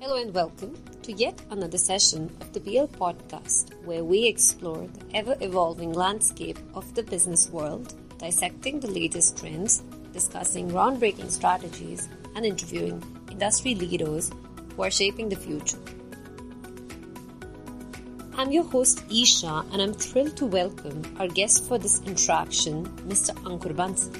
[0.00, 5.04] Hello and welcome to yet another session of the BL podcast, where we explore the
[5.14, 9.82] ever evolving landscape of the business world, dissecting the latest trends,
[10.14, 14.30] discussing groundbreaking strategies, and interviewing industry leaders
[14.74, 15.76] who are shaping the future.
[18.38, 23.34] I'm your host Isha, and I'm thrilled to welcome our guest for this interaction, Mr.
[23.44, 24.16] Ankur Bansal.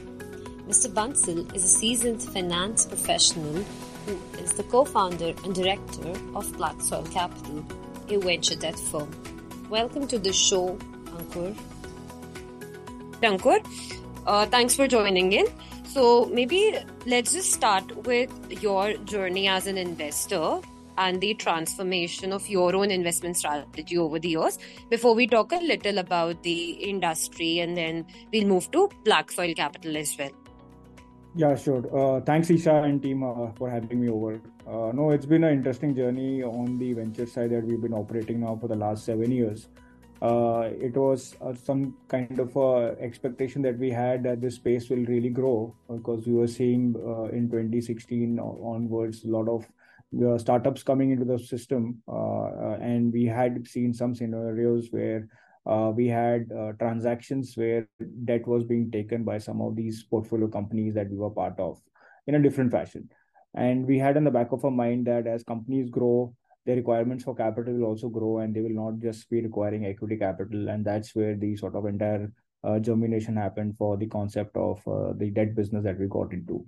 [0.68, 0.92] Mr.
[0.92, 3.64] Bansal is a seasoned finance professional
[4.06, 7.64] who is the co-founder and director of Black Soil Capital,
[8.08, 9.10] a venture debt firm.
[9.68, 10.76] Welcome to the show,
[11.16, 11.56] Ankur.
[13.22, 13.60] Ankur,
[14.26, 15.46] uh, thanks for joining in.
[15.84, 18.30] So maybe let's just start with
[18.62, 20.60] your journey as an investor
[20.98, 24.58] and the transformation of your own investment strategy over the years
[24.90, 29.54] before we talk a little about the industry and then we'll move to Black Soil
[29.54, 30.30] Capital as well.
[31.36, 31.84] Yeah, sure.
[31.96, 34.40] Uh, thanks, Isha and team, uh, for having me over.
[34.66, 38.40] Uh, no, it's been an interesting journey on the venture side that we've been operating
[38.40, 39.68] now for the last seven years.
[40.20, 44.90] Uh, it was uh, some kind of uh, expectation that we had that this space
[44.90, 46.94] will really grow because we were seeing
[47.32, 49.64] in 2016 onwards a lot of
[50.40, 55.28] startups coming into the system, and we had seen some scenarios where
[55.66, 57.88] uh, we had uh, transactions where
[58.24, 61.80] debt was being taken by some of these portfolio companies that we were part of
[62.26, 63.08] in a different fashion.
[63.54, 66.34] And we had in the back of our mind that as companies grow,
[66.66, 70.16] their requirements for capital will also grow and they will not just be requiring equity
[70.16, 70.68] capital.
[70.68, 75.12] And that's where the sort of entire uh, germination happened for the concept of uh,
[75.16, 76.64] the debt business that we got into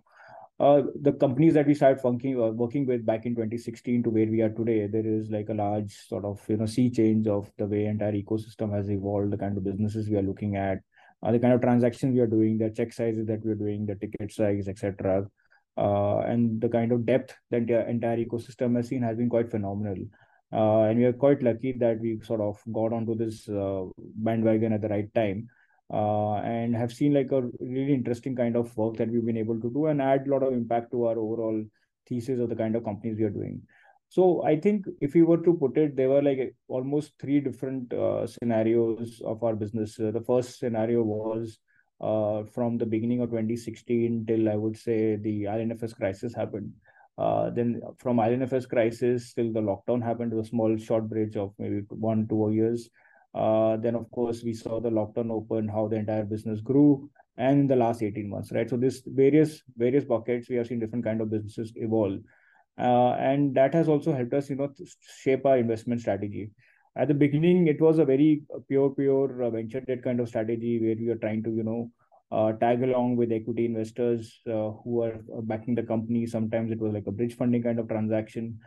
[0.62, 4.42] the companies that we started funking, uh, working with back in 2016 to where we
[4.42, 7.66] are today, there is like a large sort of you know sea change of the
[7.66, 10.78] way entire ecosystem has evolved, the kind of businesses we are looking at,
[11.24, 13.86] uh, the kind of transactions we are doing, the check sizes that we are doing,
[13.86, 15.26] the ticket size, etc.
[15.76, 19.50] Uh, and the kind of depth that the entire ecosystem has seen has been quite
[19.50, 19.96] phenomenal.
[20.52, 24.72] Uh, and we are quite lucky that we sort of got onto this uh, bandwagon
[24.72, 25.48] at the right time
[25.92, 29.60] uh, and have seen like a really interesting kind of work that we've been able
[29.60, 31.62] to do and add a lot of impact to our overall
[32.08, 33.60] thesis of the kind of companies we are doing.
[34.08, 37.92] So I think if we were to put it, there were like almost three different
[37.92, 39.98] uh, scenarios of our business.
[39.98, 41.58] Uh, the first scenario was
[42.00, 46.72] uh, from the beginning of 2016 till I would say the IL&FS crisis happened.
[47.16, 51.82] Uh, then from IL&FS crisis till the lockdown happened, a small short bridge of maybe
[51.88, 52.90] one, two years.
[53.34, 57.60] Uh, then, of course, we saw the lockdown open, how the entire business grew, and
[57.60, 58.68] in the last 18 months, right?
[58.68, 62.20] So this various various buckets, we have seen different kind of businesses evolve,
[62.78, 64.70] uh, and that has also helped us, you know,
[65.22, 66.50] shape our investment strategy.
[66.94, 70.78] At the beginning, it was a very pure, pure uh, venture debt kind of strategy
[70.78, 71.90] where we were trying to, you know,
[72.30, 76.26] uh, tag along with equity investors uh, who are backing the company.
[76.26, 78.58] Sometimes it was like a bridge funding kind of transaction.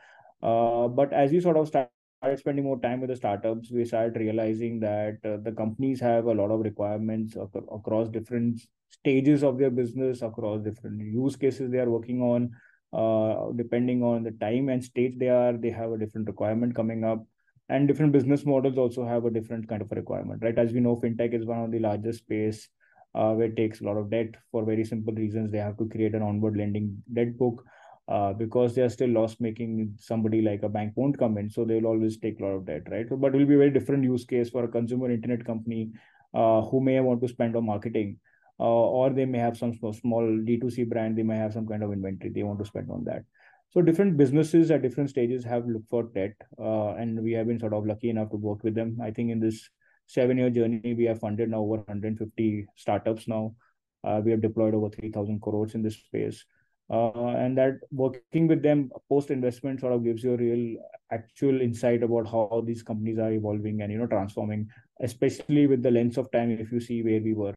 [0.42, 1.90] Uh, but as you sort of start
[2.26, 6.26] started spending more time with the startups, we started realizing that uh, the companies have
[6.26, 8.60] a lot of requirements ac- across different
[8.90, 12.50] stages of their business, across different use cases they are working on.
[12.92, 17.04] Uh, depending on the time and stage they are, they have a different requirement coming
[17.04, 17.24] up.
[17.70, 20.58] And different business models also have a different kind of a requirement, right?
[20.58, 22.70] As we know, fintech is one of the largest space
[23.14, 25.52] uh, where it takes a lot of debt for very simple reasons.
[25.52, 27.64] They have to create an onward lending debt book
[28.08, 31.66] uh, because they are still loss making somebody like a bank won't come in so
[31.66, 33.08] they'll always take a lot of debt right?
[33.10, 35.92] But it will be a very different use case for a consumer internet company
[36.34, 38.20] uh, who may want to spend on marketing
[38.60, 41.92] uh, or they may have some small d2c brand they may have some kind of
[41.92, 43.24] inventory they want to spend on that.
[43.72, 47.60] So different businesses at different stages have looked for debt uh, and we have been
[47.60, 49.00] sort of lucky enough to work with them.
[49.02, 49.70] I think in this
[50.08, 53.56] seven year journey we have funded now over 150 startups now.
[54.04, 56.46] Uh, we have deployed over 3000 crores in this space
[56.90, 60.78] uh, and that working with them post investment sort of gives you a real
[61.12, 64.68] actual insight about how these companies are evolving and you know transforming
[65.02, 67.54] especially with the lens of time if you see where we were.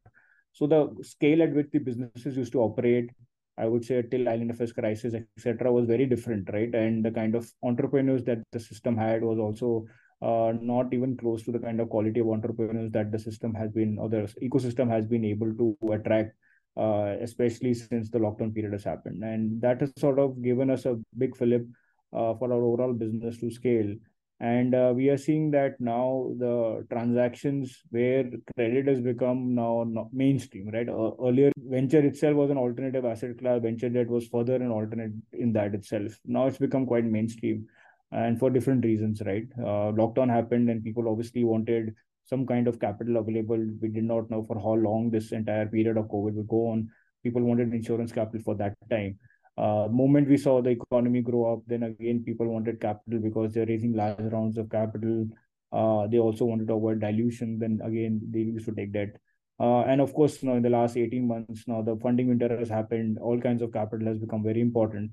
[0.52, 3.10] So the scale at which the businesses used to operate
[3.58, 6.74] i would say till IL&FS crisis etc was very different right?
[6.74, 9.86] And the kind of entrepreneurs that the system had was also
[10.22, 13.70] uh, not even close to the kind of quality of entrepreneurs that the system has
[13.70, 16.36] been or the ecosystem has been able to attract
[16.78, 19.22] uh, especially since the lockdown period has happened.
[19.24, 21.66] And that has sort of given us a big fillip
[22.12, 23.94] uh, for our overall business to scale.
[24.40, 30.70] And uh, we are seeing that now the transactions where credit has become now mainstream,
[30.72, 30.88] right?
[30.88, 33.60] Uh, earlier, venture itself was an alternative asset class.
[33.60, 36.12] Venture debt was further an alternate in that itself.
[36.24, 37.66] Now it's become quite mainstream
[38.12, 39.46] and for different reasons, right?
[39.58, 41.94] Uh, lockdown happened and people obviously wanted
[42.28, 43.58] some kind of capital available.
[43.80, 46.88] We did not know for how long this entire period of COVID would go on.
[47.22, 49.18] People wanted insurance capital for that time.
[49.58, 53.66] uh, moment we saw the economy grow up, then again people wanted capital because they're
[53.66, 55.26] raising large rounds of capital.
[55.72, 57.58] Uh, they also wanted to avoid dilution.
[57.58, 59.16] Then again, they used to take debt.
[59.60, 62.68] Uh, and of course, you in the last 18 months, now the funding winter has
[62.68, 63.18] happened.
[63.20, 65.10] All kinds of capital has become very important,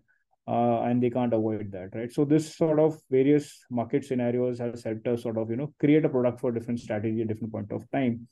[0.47, 2.11] uh, and they can't avoid that, right?
[2.11, 6.05] So this sort of various market scenarios has helped us sort of you know create
[6.05, 8.27] a product for different strategy at different point of time,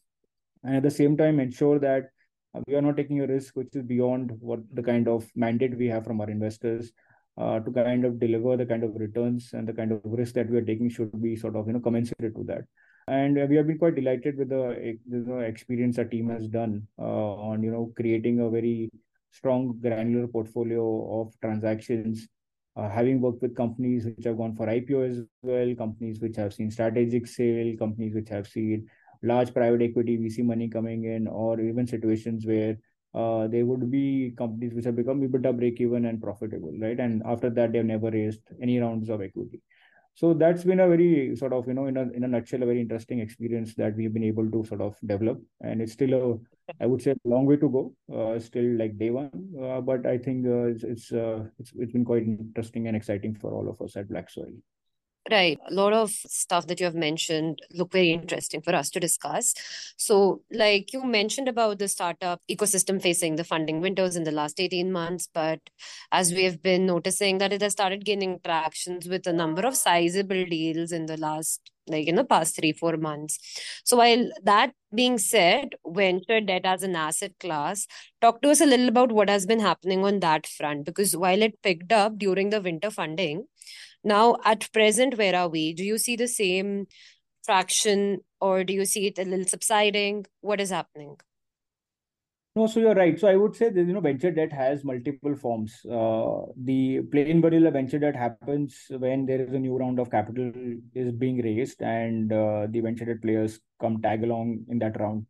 [0.63, 2.10] and at the same time ensure that
[2.56, 5.77] uh, we are not taking a risk which is beyond what the kind of mandate
[5.77, 6.92] we have from our investors
[7.38, 10.50] uh, to kind of deliver the kind of returns and the kind of risk that
[10.50, 12.63] we are taking should be sort of you know commensurate to that
[13.07, 16.88] and we have been quite delighted with the you know, experience our team has done
[17.00, 18.89] uh, on you know creating a very
[19.33, 22.27] strong granular portfolio of transactions
[22.75, 26.53] uh, having worked with companies which have gone for IPO as well, companies which have
[26.53, 28.88] seen strategic sale, companies which have seen
[29.21, 32.77] large private equity VC money coming in, or even situations where
[33.13, 37.00] uh, there would be companies which have become EBITDA break even and profitable, right?
[37.00, 39.62] And after that, they've never raised any rounds of equity.
[40.15, 42.65] So that's been a very sort of, you know, in a, in a nutshell, a
[42.68, 45.42] very interesting experience that we've been able to sort of develop.
[45.62, 47.94] And it's still a, I would say, a long way to go.
[48.13, 51.92] Uh, still like day one, uh, but I think uh, it's it's, uh, it's it's
[51.92, 54.54] been quite interesting and exciting for all of us at Black Soil.
[55.31, 55.57] Right.
[55.69, 59.53] A lot of stuff that you have mentioned look very interesting for us to discuss.
[59.95, 64.59] So, like you mentioned about the startup ecosystem facing the funding windows in the last
[64.59, 65.61] 18 months, but
[66.11, 69.77] as we have been noticing that it has started gaining tractions with a number of
[69.77, 73.37] sizable deals in the last like in the past three four months
[73.83, 77.87] so while that being said venture debt as an asset class
[78.21, 81.41] talk to us a little about what has been happening on that front because while
[81.41, 83.43] it picked up during the winter funding
[84.03, 85.73] now, at present, where are we?
[85.73, 86.88] Do you see the same
[87.45, 90.25] traction or do you see it a little subsiding?
[90.41, 91.17] What is happening?
[92.55, 93.19] No, so you're right.
[93.19, 95.73] So I would say that you know venture debt has multiple forms.
[95.85, 100.51] Uh, the plain vanilla venture debt happens when there is a new round of capital
[100.94, 105.25] is being raised, and uh, the venture debt players come tag along in that round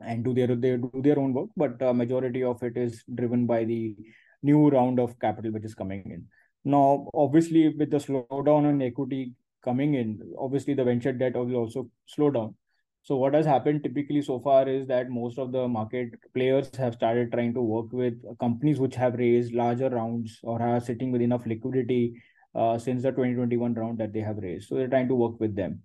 [0.00, 1.48] and do their they do their own work.
[1.56, 3.96] But uh, majority of it is driven by the
[4.42, 6.26] new round of capital which is coming in.
[6.64, 9.32] Now, obviously, with the slowdown in equity
[9.64, 12.54] coming in, obviously the venture debt will also slow down.
[13.02, 16.94] So what has happened typically so far is that most of the market players have
[16.94, 21.22] started trying to work with companies which have raised larger rounds or are sitting with
[21.22, 22.20] enough liquidity
[22.54, 24.68] uh, since the 2021 round that they have raised.
[24.68, 25.80] So they're trying to work with them.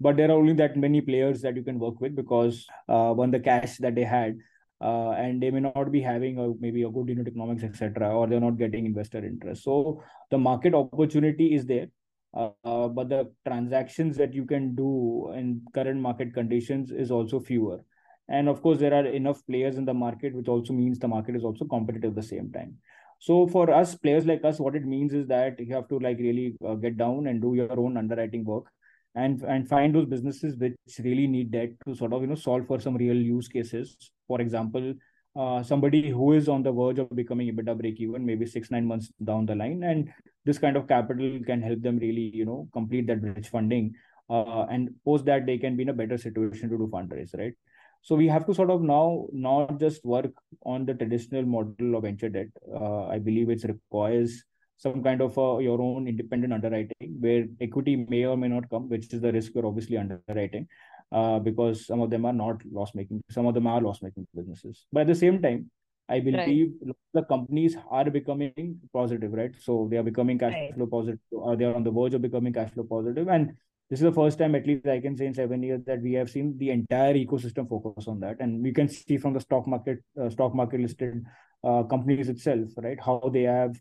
[0.00, 3.32] But there are only that many players that you can work with because uh, when
[3.32, 4.38] the cash that they had
[4.80, 8.26] uh, and they may not be having a, maybe a good unit economics, etc., or
[8.26, 9.64] they're not getting investor interest.
[9.64, 11.88] So the market opportunity is there,
[12.34, 17.80] uh, but the transactions that you can do in current market conditions is also fewer.
[18.28, 21.34] And of course, there are enough players in the market, which also means the market
[21.34, 22.76] is also competitive at the same time.
[23.20, 26.18] So for us, players like us, what it means is that you have to like
[26.18, 28.66] really uh, get down and do your own underwriting work
[29.14, 32.66] and and find those businesses which really need debt to sort of you know solve
[32.66, 33.96] for some real use cases
[34.28, 34.94] for example
[35.36, 38.86] uh, somebody who is on the verge of becoming EBITDA break even maybe six nine
[38.86, 40.12] months down the line and
[40.44, 43.94] this kind of capital can help them really you know complete that bridge funding
[44.30, 47.54] uh, and post that they can be in a better situation to do fundraise right?
[48.02, 50.30] So we have to sort of now not just work
[50.64, 52.46] on the traditional model of venture debt.
[52.72, 54.44] Uh, i believe it requires
[54.76, 58.88] some kind of uh, your own independent underwriting where equity may or may not come,
[58.88, 60.66] which is the risk you're obviously underwriting
[61.12, 64.26] uh, because some of them are not loss making, some of them are loss making
[64.34, 64.86] businesses.
[64.92, 65.70] But at the same time,
[66.10, 66.96] I believe right.
[67.12, 69.54] the companies are becoming positive, right?
[69.58, 70.74] So they are becoming cash right.
[70.74, 73.28] flow positive, or they are on the verge of becoming cash flow positive.
[73.28, 73.52] And
[73.90, 76.14] this is the first time, at least I can say in seven years, that we
[76.14, 78.36] have seen the entire ecosystem focus on that.
[78.40, 81.24] And we can see from the stock market, uh, stock market listed
[81.62, 83.78] uh, companies itself, right, how they have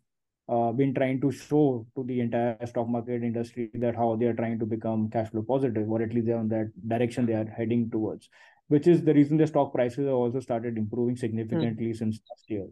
[0.50, 4.34] uh, been trying to show to the entire stock market industry that how they are
[4.34, 7.54] trying to become cash flow positive, or at least they're on that direction they are
[7.58, 8.30] heading towards,
[8.70, 11.98] which is the reason the stock prices have also started improving significantly mm.
[11.98, 12.68] since last year,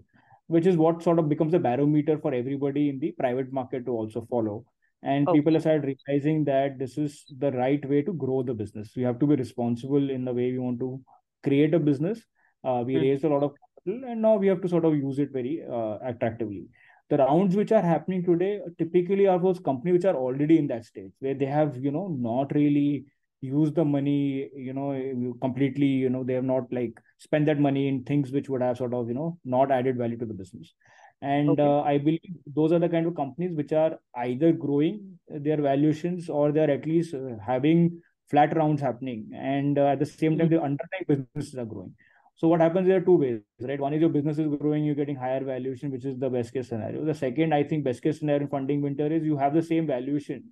[0.47, 3.91] which is what sort of becomes a barometer for everybody in the private market to
[3.91, 4.65] also follow.
[5.03, 5.37] And okay.
[5.37, 8.93] people have started realizing that this is the right way to grow the business.
[8.95, 10.99] We have to be responsible in the way we want to
[11.43, 12.21] create a business.
[12.63, 13.01] Uh, we mm.
[13.01, 15.61] raised a lot of capital, and now we have to sort of use it very
[15.69, 16.67] uh, attractively
[17.09, 20.85] the rounds which are happening today typically are those companies which are already in that
[20.85, 23.05] stage where they have you know not really
[23.41, 27.87] used the money you know completely you know they have not like spent that money
[27.87, 30.73] in things which would have sort of you know not added value to the business
[31.21, 31.61] and okay.
[31.61, 36.29] uh, i believe those are the kind of companies which are either growing their valuations
[36.29, 40.47] or they're at least uh, having flat rounds happening and uh, at the same time
[40.47, 40.55] mm-hmm.
[40.55, 41.93] the underlying businesses are growing
[42.37, 43.79] So what happens there are two ways, right?
[43.79, 46.67] One is your business is growing, you're getting higher valuation, which is the best case
[46.67, 47.05] scenario.
[47.05, 49.87] The second, I think, best case scenario in funding winter is you have the same
[49.87, 50.43] valuation,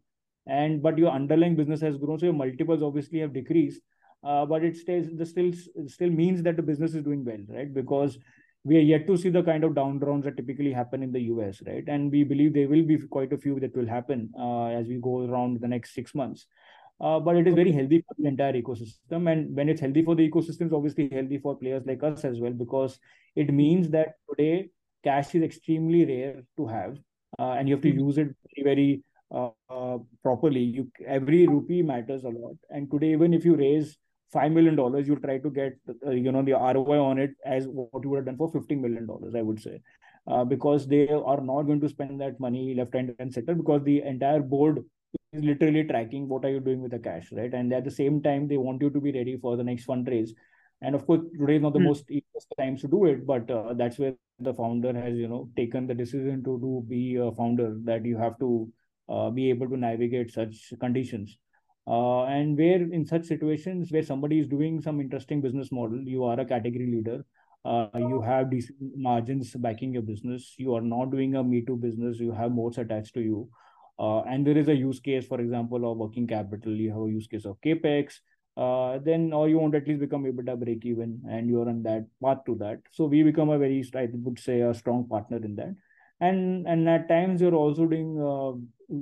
[0.47, 3.81] and but your underlying business has grown, so your multiples obviously have decreased.
[4.23, 5.51] Uh, but it stays the still
[5.87, 7.73] still means that the business is doing well, right?
[7.73, 8.17] Because
[8.63, 11.23] we are yet to see the kind of down rounds that typically happen in the
[11.23, 11.83] US, right?
[11.87, 14.99] And we believe there will be quite a few that will happen uh, as we
[15.01, 16.47] go around the next six months.
[17.03, 19.29] Uh, but it is very healthy for the entire ecosystem.
[19.29, 22.39] And when it's healthy for the ecosystem, it's obviously healthy for players like us as
[22.39, 22.97] well, because
[23.35, 24.69] it means that today
[25.03, 26.97] cash is extremely rare to have,
[27.37, 28.07] uh, and you have to mm-hmm.
[28.07, 29.03] use it very, very
[29.35, 30.61] uh, uh, properly.
[30.61, 32.55] You every rupee matters a lot.
[32.69, 33.97] And today, even if you raise
[34.31, 35.73] five million dollars, you try to get
[36.07, 38.81] uh, you know the ROI on it as what you would have done for fifteen
[38.81, 39.35] million dollars.
[39.35, 39.81] I would say.
[40.25, 43.83] Uh, because they are not going to spend that money left hand and center because
[43.83, 44.79] the entire board
[45.33, 47.53] literally tracking what are you doing with the cash, right?
[47.53, 50.31] And at the same time, they want you to be ready for the next fundraise.
[50.81, 51.85] And of course, today is not the mm.
[51.85, 55.49] most easiest times to do it, but uh, that's where the founder has, you know,
[55.55, 58.71] taken the decision to do be a founder that you have to
[59.09, 61.37] uh, be able to navigate such conditions.
[61.85, 66.23] Uh, and where in such situations where somebody is doing some interesting business model, you
[66.23, 67.25] are a category leader.
[67.65, 70.55] Uh, you have decent margins backing your business.
[70.57, 72.19] You are not doing a Me Too business.
[72.19, 73.49] You have moats attached to you.
[73.99, 76.73] Uh, and there is a use case, for example, of working capital.
[76.73, 78.15] You have a use case of capex.
[78.55, 82.05] Uh, then or you want at least become EBITDA break even, and you're on that
[82.23, 82.79] path to that.
[82.91, 85.75] So we become a very, I would say, a strong partner in that.
[86.19, 88.53] And and at times you're also doing uh,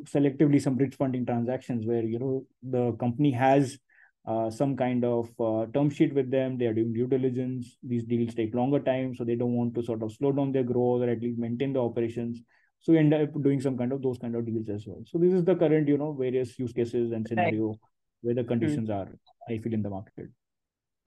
[0.04, 3.78] selectively some bridge funding transactions where you know the company has
[4.26, 6.58] uh, some kind of uh, term sheet with them.
[6.58, 7.78] They are doing due diligence.
[7.84, 10.64] These deals take longer time, so they don't want to sort of slow down their
[10.64, 12.42] growth or at least maintain the operations.
[12.82, 15.04] So we end up doing some kind of those kind of deals as well.
[15.06, 17.78] So this is the current, you know, various use cases and scenario right.
[18.22, 19.12] where the conditions mm-hmm.
[19.12, 20.30] are, I feel, in the market.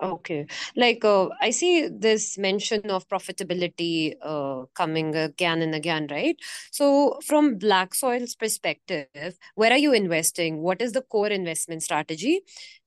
[0.02, 0.46] Okay.
[0.76, 6.36] Like uh, I see this mention of profitability uh, coming again and again, right?
[6.72, 10.62] So, from Black Soil's perspective, where are you investing?
[10.62, 12.40] What is the core investment strategy?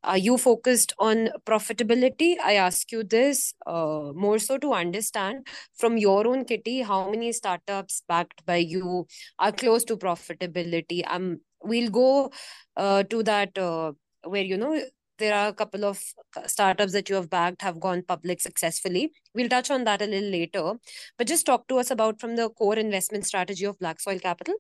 [0.04, 2.36] Are you focused on profitability?
[2.44, 7.32] I ask you this uh, more so to understand from your own kitty how many
[7.32, 9.08] startups backed by you
[9.40, 11.04] are close to profitability.
[11.08, 12.32] Um, we'll go
[12.76, 14.80] uh, to that uh, where you know
[15.17, 16.01] there are a couple of
[16.36, 19.12] uh, startups that you have backed have gone public successfully.
[19.33, 20.74] We'll touch on that a little later.
[21.17, 24.55] But just talk to us about from the core investment strategy of Black Soil Capital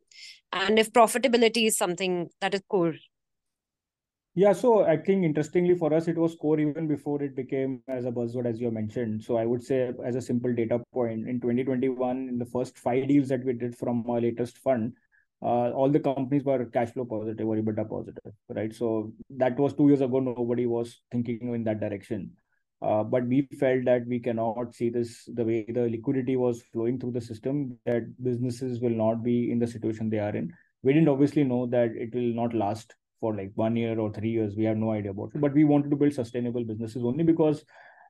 [0.51, 2.95] and if profitability is something that is core.
[4.35, 8.05] Yeah, so I think interestingly for us, it was core even before it became as
[8.05, 9.23] a buzzword, as you mentioned.
[9.23, 13.07] So I would say, as a simple data point, in 2021, in the first five
[13.07, 14.93] deals that we did from our latest fund,
[15.41, 18.73] uh, all the companies were cash flow positive or EBITDA positive, right?
[18.73, 20.19] So that was two years ago.
[20.19, 22.31] Nobody was thinking in that direction.
[22.81, 26.99] Uh, but we felt that we cannot see this the way the liquidity was flowing
[26.99, 30.53] through the system, that businesses will not be in the situation they are in.
[30.83, 34.29] We didn't obviously know that it will not last for like one year or three
[34.29, 34.55] years.
[34.55, 35.41] We have no idea about it.
[35.41, 37.63] But we wanted to build sustainable businesses only because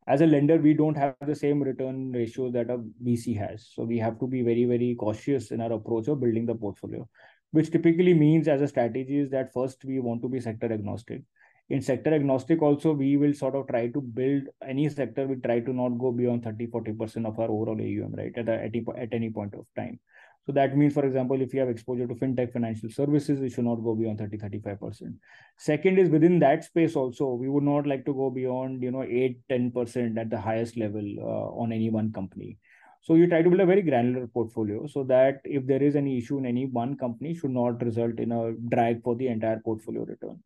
[0.08, 3.70] as a lender, we don't have the same return ratio that a VC has.
[3.74, 7.08] So we have to be very, very cautious in our approach of building the portfolio,
[7.52, 11.24] which typically means as a strategy is that first we want to be sector agnostic.
[11.70, 15.60] In sector agnostic, also, we will sort of try to build any sector, we try
[15.60, 19.30] to not go beyond 30, 40% of our overall AUM, right, at, at, at any
[19.30, 20.00] point of time.
[20.48, 23.66] So that means, for example, if you have exposure to fintech financial services, it should
[23.66, 25.14] not go beyond 30, 35%.
[25.58, 29.04] Second is within that space also, we would not like to go beyond, you know,
[29.04, 32.58] 8, 10% at the highest level uh, on any one company.
[33.02, 36.18] So you try to build a very granular portfolio so that if there is any
[36.18, 40.06] issue in any one company, should not result in a drag for the entire portfolio
[40.06, 40.42] return.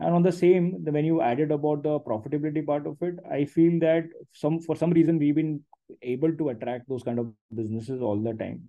[0.00, 3.78] And on the same, when you added about the profitability part of it, I feel
[3.78, 5.62] that some for some reason we've been
[6.02, 8.68] able to attract those kind of businesses all the time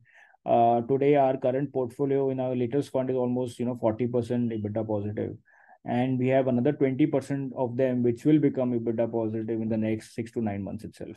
[0.87, 5.35] today, our current portfolio in our latest fund is almost you know 40% EBITDA positive,
[5.85, 10.15] and we have another 20% of them which will become EBITDA positive in the next
[10.15, 11.15] six to nine months itself.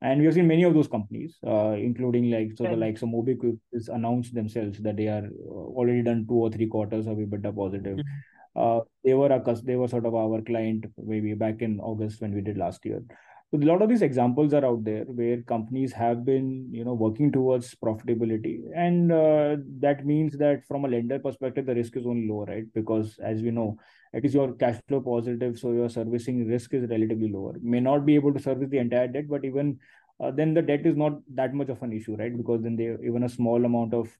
[0.00, 3.08] And we have seen many of those companies, uh, including like so the likes of
[3.08, 7.16] MobiKwik, is announced themselves that they are uh, already done two or three quarters of
[7.16, 7.96] EBITDA positive.
[7.96, 8.60] Mm-hmm.
[8.60, 12.32] Uh, they were a they were sort of our client maybe back in August when
[12.32, 13.02] we did last year.
[13.50, 16.92] So a lot of these examples are out there where companies have been, you know,
[16.92, 22.04] working towards profitability, and uh, that means that from a lender perspective, the risk is
[22.04, 22.66] only low, right?
[22.74, 23.78] Because as we know,
[24.12, 27.54] it is your cash flow positive, so your servicing risk is relatively lower.
[27.62, 29.78] May not be able to service the entire debt, but even
[30.20, 32.36] uh, then the debt is not that much of an issue, right?
[32.36, 34.14] Because then they even a small amount of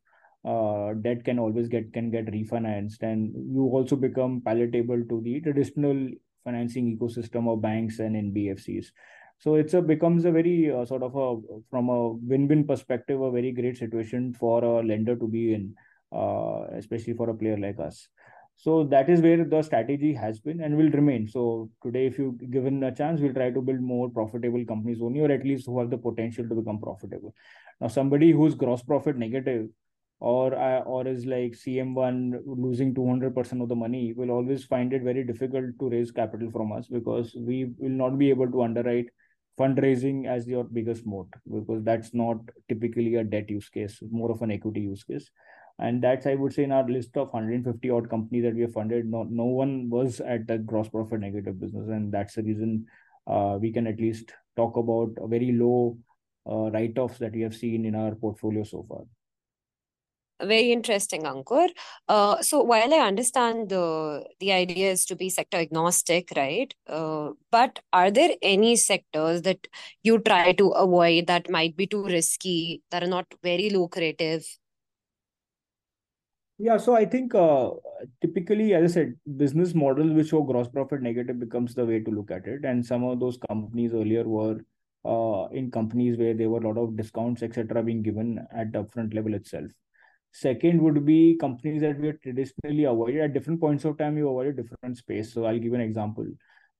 [0.47, 5.39] uh, debt can always get can get refinanced, and you also become palatable to the
[5.43, 6.09] traditional
[6.45, 8.87] financing ecosystem of banks and NBFCs
[9.39, 13.31] So it's a becomes a very uh, sort of a from a win-win perspective, a
[13.31, 15.75] very great situation for a lender to be in,
[16.13, 18.09] uh, especially for a player like us.
[18.57, 21.29] So that is where the strategy has been and will remain.
[21.29, 25.21] So today, if you given a chance, we'll try to build more profitable companies only,
[25.21, 27.33] or at least who have the potential to become profitable.
[27.81, 29.69] Now, somebody who's gross profit negative
[30.19, 35.03] or uh, or is like CM1 losing 200% of the money will always find it
[35.03, 39.07] very difficult to raise capital from us because we will not be able to underwrite
[39.59, 42.39] fundraising as your biggest moat because that's not
[42.69, 45.31] typically a debt use case, more of an equity use case.
[45.81, 48.73] And that's, I would say, in our list of 150 odd companies that we have
[48.73, 51.89] funded, no, no one was at the gross profit negative business.
[51.89, 52.87] And that's the reason
[53.27, 55.97] uh, we can at least talk about a very low
[56.51, 59.03] uh, write offs that we have seen in our portfolio so far.
[60.41, 61.69] Very interesting, Ankur.
[62.09, 66.73] Uh, so while I understand the the idea is to be sector agnostic, right?
[66.87, 69.67] Uh, but are there any sectors that
[70.05, 74.47] you try to avoid that might be too risky, that are not very lucrative?
[76.61, 77.71] Yeah, so I think uh,
[78.21, 82.11] typically, as I said, business models which show gross profit negative becomes the way to
[82.11, 82.65] look at it.
[82.65, 84.61] And some of those companies earlier were
[85.05, 88.83] uh, in companies where there were a lot of discounts, etc., being given at the
[88.85, 89.71] upfront level itself.
[90.33, 94.17] Second would be companies that we have traditionally avoided at different points of time.
[94.17, 95.33] You avoided different space.
[95.33, 96.27] So I'll give an example.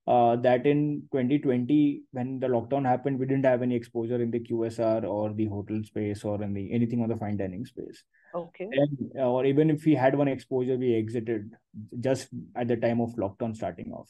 [0.07, 4.39] Uh, that in 2020, when the lockdown happened, we didn't have any exposure in the
[4.39, 8.03] QSR or the hotel space or in the anything on the fine dining space.
[8.33, 8.67] Okay.
[8.71, 11.53] And, uh, or even if we had one exposure, we exited
[11.99, 14.09] just at the time of lockdown starting off.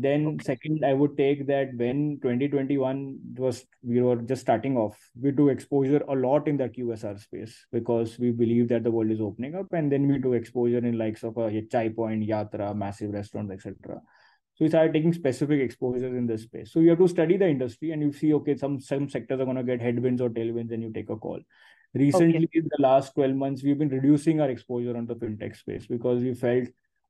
[0.00, 0.44] Then okay.
[0.44, 5.48] second, I would take that when 2021 was we were just starting off, we do
[5.48, 9.54] exposure a lot in the QSR space because we believe that the world is opening
[9.54, 13.52] up, and then we do exposure in likes of a Chai Point, Yatra, massive restaurants,
[13.52, 14.00] etc.
[14.54, 16.72] So we started taking specific exposures in this space.
[16.72, 19.44] So you have to study the industry and you see, okay, some some sectors are
[19.44, 21.40] going to get headwinds or tailwinds, and you take a call.
[21.94, 22.48] Recently, okay.
[22.52, 26.22] in the last 12 months, we've been reducing our exposure on the fintech space because
[26.22, 26.68] we felt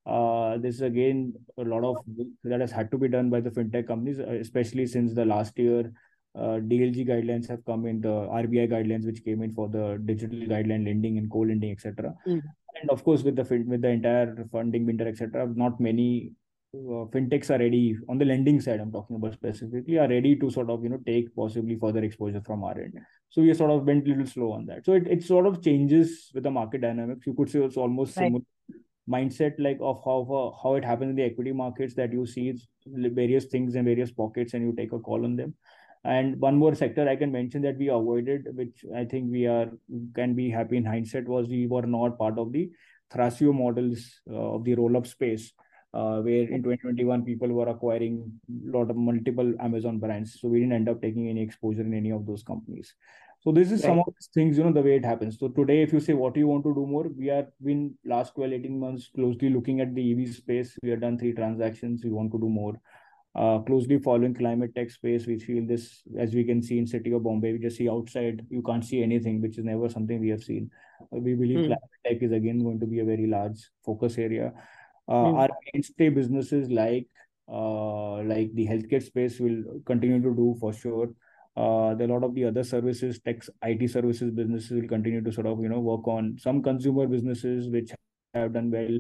[0.09, 1.97] uh, this is again a lot of
[2.45, 5.59] that has had to be done by the fintech companies, uh, especially since the last
[5.59, 5.93] year
[6.35, 10.39] uh, DLG guidelines have come in, the RBI guidelines which came in for the digital
[10.39, 12.15] guideline lending and co-lending, etc.
[12.27, 12.43] Mm.
[12.81, 16.33] And of course, with the with the entire funding winter, etc., not many
[16.75, 18.81] uh, fintechs are ready on the lending side.
[18.81, 22.43] I'm talking about specifically are ready to sort of you know take possibly further exposure
[22.47, 22.99] from our end.
[23.31, 24.87] So we sort of went a little slow on that.
[24.87, 27.27] So it, it sort of changes with the market dynamics.
[27.27, 28.27] You could say it's almost right.
[28.27, 28.45] similar
[29.09, 32.55] mindset like of how how it happens in the equity markets that you see
[32.87, 35.55] various things in various pockets and you take a call on them.
[36.05, 39.69] And one more sector i can mention that we avoided which i think we are
[40.15, 42.71] can be happy in hindsight was we were not part of the
[43.13, 45.53] thrasio models uh, of the roll up space
[45.95, 50.39] uh, where in 2021 people were acquiring a lot of multiple amazon brands.
[50.41, 52.95] So we didn't end up taking any exposure in any of those companies
[53.41, 53.91] so this is right.
[53.91, 55.39] some of these things, you know, the way it happens.
[55.39, 57.95] So today, if you say what do you want to do more, we are been
[58.05, 60.77] last 12, 18 months closely looking at the EV space.
[60.83, 62.03] We have done three transactions.
[62.05, 62.81] We want to do more.
[63.37, 65.27] Uh, closely following climate tech space.
[65.27, 68.45] We feel this, as we can see in city of Bombay, we just see outside,
[68.51, 70.71] you can't see anything, which is never something we have seen.
[71.03, 71.67] Uh, we believe mm.
[71.67, 74.53] climate tech is again going to be a very large focus area.
[75.07, 75.39] Uh, mm.
[75.39, 77.07] Our mainstay businesses like
[77.49, 81.11] uh, like the healthcare space will continue to do for sure
[81.59, 85.47] uh, a lot of the other services, tech, IT services businesses will continue to sort
[85.47, 87.91] of you know work on some consumer businesses which
[88.35, 88.99] have done well.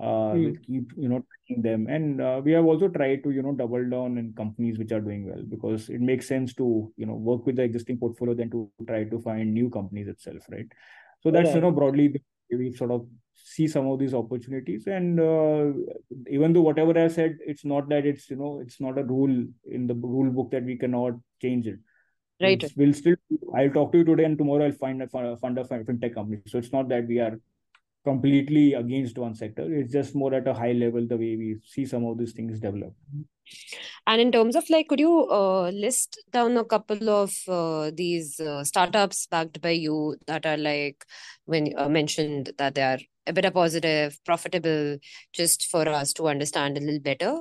[0.00, 0.44] Uh, mm.
[0.44, 3.52] We'll keep you know tracking them, and uh, we have also tried to you know
[3.52, 7.14] double down in companies which are doing well because it makes sense to you know
[7.14, 10.66] work with the existing portfolio than to try to find new companies itself, right?
[11.20, 12.14] So that's you know broadly
[12.50, 15.72] we sort of see some of these opportunities and uh,
[16.28, 19.44] even though whatever i said it's not that it's you know it's not a rule
[19.64, 21.78] in the rule book that we cannot change it
[22.40, 22.64] Right.
[22.76, 23.16] We'll still,
[23.56, 26.40] I'll talk to you today and tomorrow I'll find a fund a fintech company.
[26.46, 27.38] So it's not that we are
[28.04, 29.72] completely against one sector.
[29.74, 32.60] It's just more at a high level, the way we see some of these things
[32.60, 32.94] develop.
[34.06, 38.38] And in terms of like, could you uh, list down a couple of uh, these
[38.40, 41.04] uh, startups backed by you that are like,
[41.44, 44.98] when you uh, mentioned that they are a bit positive, profitable,
[45.32, 47.40] just for us to understand a little better?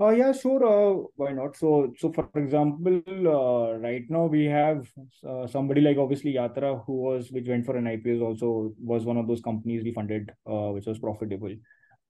[0.00, 0.64] Uh, yeah, sure.
[0.64, 1.56] Uh, why not?
[1.56, 4.86] So, so for example, uh, right now we have
[5.28, 9.16] uh, somebody like obviously Yatra, who was which went for an IPO, also was one
[9.16, 11.52] of those companies we funded, uh, which was profitable.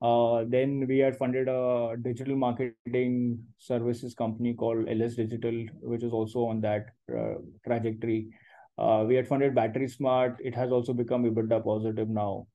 [0.03, 6.13] Uh, then we had funded a digital marketing services company called LS Digital, which is
[6.13, 8.27] also on that uh, trajectory.
[8.77, 10.37] Uh, we had funded Battery Smart.
[10.43, 12.45] It has also become EBITDA positive now.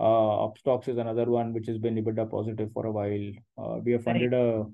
[0.00, 3.32] Uh, Upstox is another one which has been EBITDA positive for a while.
[3.58, 4.64] Uh, we have funded a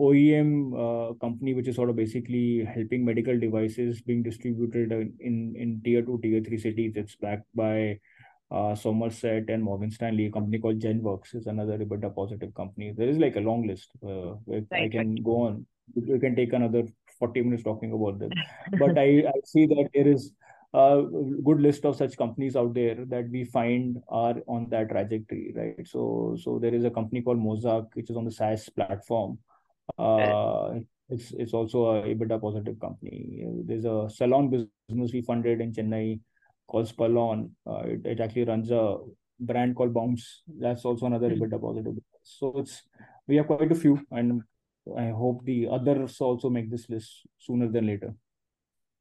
[0.00, 5.80] OEM uh, company, which is sort of basically helping medical devices being distributed in, in
[5.84, 6.92] tier two, tier three cities.
[6.96, 7.98] It's backed by
[8.50, 10.26] uh, Somerset and Morgan Stanley.
[10.26, 12.92] A company called GenWorks is another EBITDA positive company.
[12.96, 13.90] There is like a long list.
[14.02, 15.66] Uh, right, I can go on.
[15.94, 16.84] We can take another
[17.18, 18.30] 40 minutes talking about them.
[18.78, 20.32] but I, I see that there is
[20.76, 21.02] a
[21.42, 25.86] good list of such companies out there that we find are on that trajectory, right?
[25.88, 29.38] So, so there is a company called Mozark, which is on the SaaS platform.
[29.98, 33.46] Uh, it's it's also a EBITDA positive company.
[33.64, 36.20] There's a salon business we funded in Chennai
[36.66, 37.50] called Spalon.
[37.66, 38.98] Uh, it, it actually runs a
[39.40, 40.42] brand called Bounce.
[40.46, 41.44] That's also another mm-hmm.
[41.44, 41.94] EBITDA positive.
[42.22, 42.82] So it's
[43.26, 44.42] we have quite a few, and
[44.98, 48.14] I hope the others also make this list sooner than later.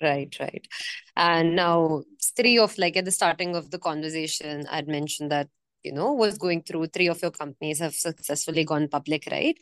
[0.01, 0.67] Right, right.
[1.15, 2.03] And now
[2.36, 5.47] three of like at the starting of the conversation, I'd mentioned that
[5.84, 9.58] you know was going through three of your companies have successfully gone public, right?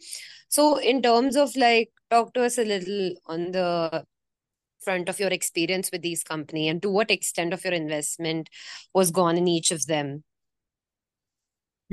[0.47, 4.05] So in terms of like talk to us a little on the
[4.83, 8.49] front of your experience with these company and to what extent of your investment
[8.93, 10.23] was gone in each of them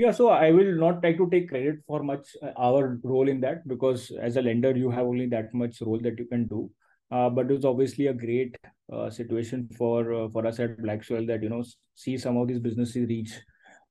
[0.01, 3.39] yeah, so I will not try to take credit for much uh, our role in
[3.41, 6.71] that because as a lender, you have only that much role that you can do.
[7.11, 8.57] Uh, but it's obviously a great
[8.93, 12.49] uh, situation for uh, for us at Black Soil that you know see some of
[12.49, 13.33] these businesses reach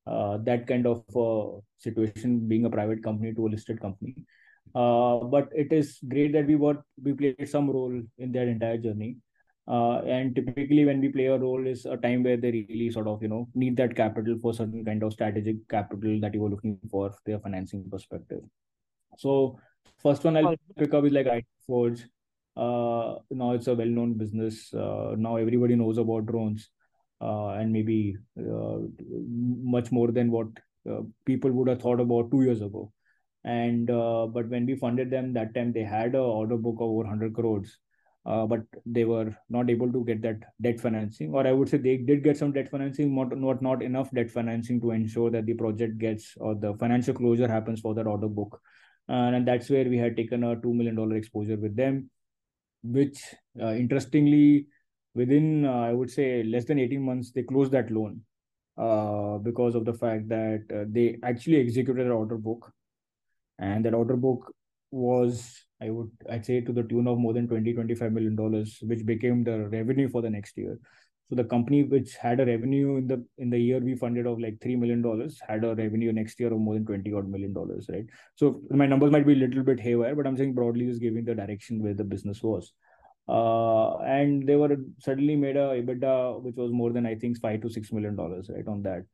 [0.06, 4.14] uh, that kind of uh, situation, being a private company to a listed company.
[4.72, 9.16] but it is great that we were we played some role in that entire journey.
[9.68, 13.06] Uh, and typically, when we play a role, is a time where they really sort
[13.06, 16.48] of you know need that capital for certain kind of strategic capital that you were
[16.48, 18.40] looking for their financing perspective.
[19.18, 19.58] So
[20.02, 22.02] first one I'll pick up is like IT Forge.
[22.60, 24.72] Uh, now it's a well-known business.
[24.74, 26.68] Uh, now everybody knows about drones,
[27.22, 30.48] uh, and maybe much more than what
[31.24, 32.92] people would have thought about two years ago.
[33.44, 37.04] And but when we funded them that time, they had an order book of over
[37.04, 37.78] 100 crores.
[38.26, 41.32] Uh, but they were not able to get that debt financing.
[41.32, 44.30] Or i would say they did get some debt financing not, not not enough debt
[44.30, 48.28] financing to ensure that the project gets or the financial closure happens for that order
[48.28, 48.60] book.
[49.08, 52.10] Uh, and that's where we had taken a 2 million dollar exposure with them
[52.82, 53.18] which
[53.60, 54.66] uh, interestingly
[55.14, 58.20] within uh, i would say less than 18 months they closed that loan
[58.78, 62.72] uh, because of the fact that uh, they actually executed an order book.
[63.58, 64.54] And that order book
[64.90, 68.78] was I would I'd say to the tune of more than 20 25 million dollars
[68.82, 70.78] which became the revenue for the next year
[71.30, 74.40] so the company which had a revenue in the in the year we funded of
[74.40, 77.52] like 3 million dollars had a revenue next year of more than 20 odd million
[77.52, 78.06] dollars right?
[78.34, 81.24] So my numbers might be a little bit haywire but i'm saying broadly is giving
[81.24, 82.72] the direction where the business was.
[83.28, 87.60] Uh, and they were suddenly made a EBITDA which was more than I think five
[87.60, 89.04] to six million dollars right on that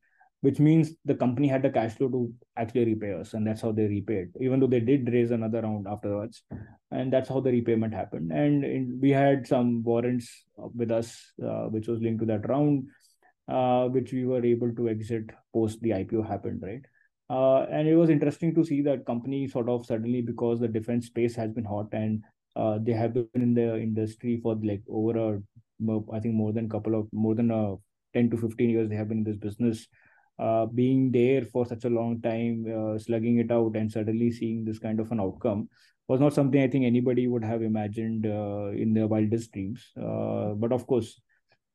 [0.42, 3.72] which means the company had the cash flow to actually repay us and that's how
[3.72, 6.42] they repaid even though they did raise another round afterwards
[6.90, 8.30] and that's how the repayment happened.
[8.30, 12.88] And in, we had some warrants with us uh, which was linked to that round
[13.48, 16.82] uh, which we were able to exit post the ipo happened right?
[17.28, 21.06] Uh, and it was interesting to see that company sort of suddenly because the defense
[21.06, 22.22] space has been hot and
[22.54, 25.40] uh, they have been in the industry for like over a
[26.12, 27.74] I think more than couple of more than a
[28.14, 29.86] 10 to 15 years they have been in this business
[30.38, 34.64] uh, being there for such a long time, uh, slugging it out, and suddenly seeing
[34.64, 35.68] this kind of an outcome
[36.08, 39.84] was not something I think anybody would have imagined uh, in their wildest dreams.
[40.00, 41.20] Uh, but of course,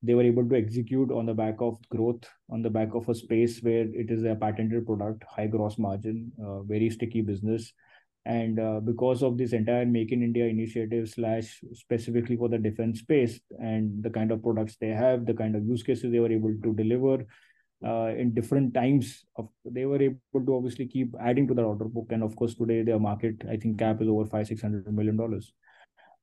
[0.04, 3.13] they were able to execute on the back of growth, on the back of a
[3.13, 7.74] space where it is a patented product, high gross margin, uh, very sticky business.
[8.26, 13.00] And uh, because of this entire Make in India initiative, slash specifically for the defense
[13.00, 16.32] space, and the kind of products they have, the kind of use cases they were
[16.32, 17.26] able to deliver,
[17.86, 21.86] uh, in different times of they were able to obviously keep adding to the order
[21.86, 22.08] book.
[22.12, 25.17] And of course today their market i think cap is over five six hundred million
[25.17, 25.54] dollars.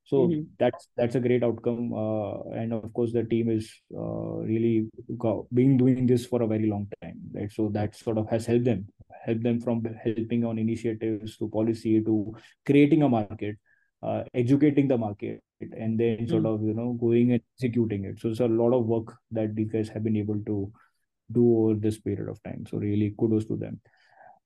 [0.04, 0.42] So mm-hmm.
[0.58, 1.92] that's that's a great outcome.
[1.92, 6.46] Uh, and of course the team is uh, really got, been doing this for a
[6.46, 7.52] very long time right?
[7.52, 8.86] So that sort of has helped them
[9.24, 13.56] helped them from helping on initiatives to policy to creating a market
[14.02, 16.28] uh, educating the market and then mm-hmm.
[16.28, 18.20] sort of you know going and executing it.
[18.20, 20.72] So it's a lot of work that these guys have been able to
[21.30, 22.64] do over this period of time.
[22.68, 23.80] So really kudos to them.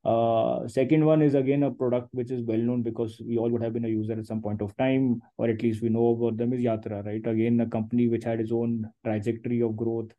[0.05, 3.63] Uh, second one is again a product which is well known because we all would
[3.63, 6.37] have been a user at some point of time, or at least we know about
[6.37, 7.25] them is Yatra, right?
[7.25, 10.11] Again, a company which had its own trajectory of growth,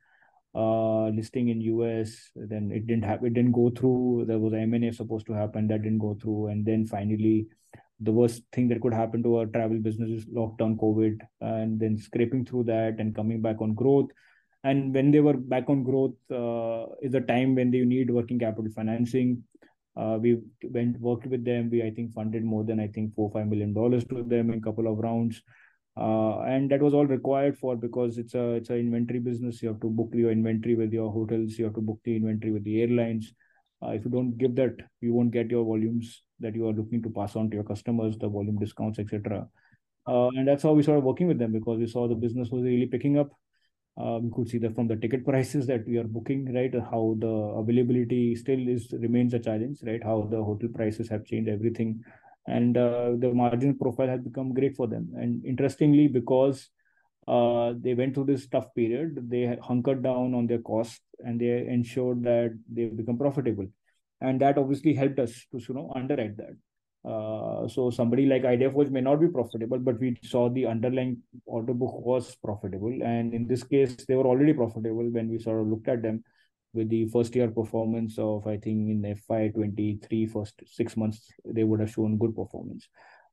[0.55, 2.31] uh, listing in US.
[2.33, 4.25] Then it didn't have, it didn't go through.
[4.25, 7.47] There was M and A supposed to happen that didn't go through, and then finally,
[7.99, 11.97] the worst thing that could happen to a travel business is lockdown, COVID, and then
[11.97, 14.09] scraping through that and coming back on growth
[14.63, 18.39] and when they were back on growth uh, is the time when they need working
[18.45, 19.31] capital financing
[20.03, 20.31] Uh, we
[20.75, 21.67] went worked with them.
[21.73, 24.59] We I think funded more than I think four five million dollars to them in
[24.61, 25.37] a couple of rounds,
[26.05, 29.61] uh, and that was all required for because it's a it's an inventory business.
[29.61, 31.59] You have to book your inventory with your hotels.
[31.59, 33.29] You have to book the inventory with the airlines.
[33.83, 37.03] Uh, if you don't give that, you won't get your volumes that you are looking
[37.03, 39.47] to pass on to your customers, the volume discounts, etc.
[40.07, 42.63] Uh, and that's how we started working with them because we saw the business was
[42.63, 43.31] really picking up
[43.97, 46.73] we could see that from the ticket prices that we are booking, right?
[46.73, 50.03] How the availability still is remains a challenge, right?
[50.03, 52.03] How the hotel prices have changed everything,
[52.47, 55.11] and uh, the margin profile has become great for them.
[55.15, 56.69] And interestingly, because
[57.27, 61.65] uh, they went through this tough period, they hunkered down on their costs and they
[61.67, 63.67] ensured that they become profitable,
[64.21, 66.55] and that obviously helped us to you know underwrite that.
[67.05, 71.73] Uh, so somebody like Ideaforge may not be profitable, but we saw the underlying order
[71.73, 72.97] book was profitable.
[73.03, 76.23] And in this case, they were already profitable when we sort of looked at them
[76.73, 81.81] with the first year performance of, I think in FY23, first six months, they would
[81.81, 82.87] have shown good performance.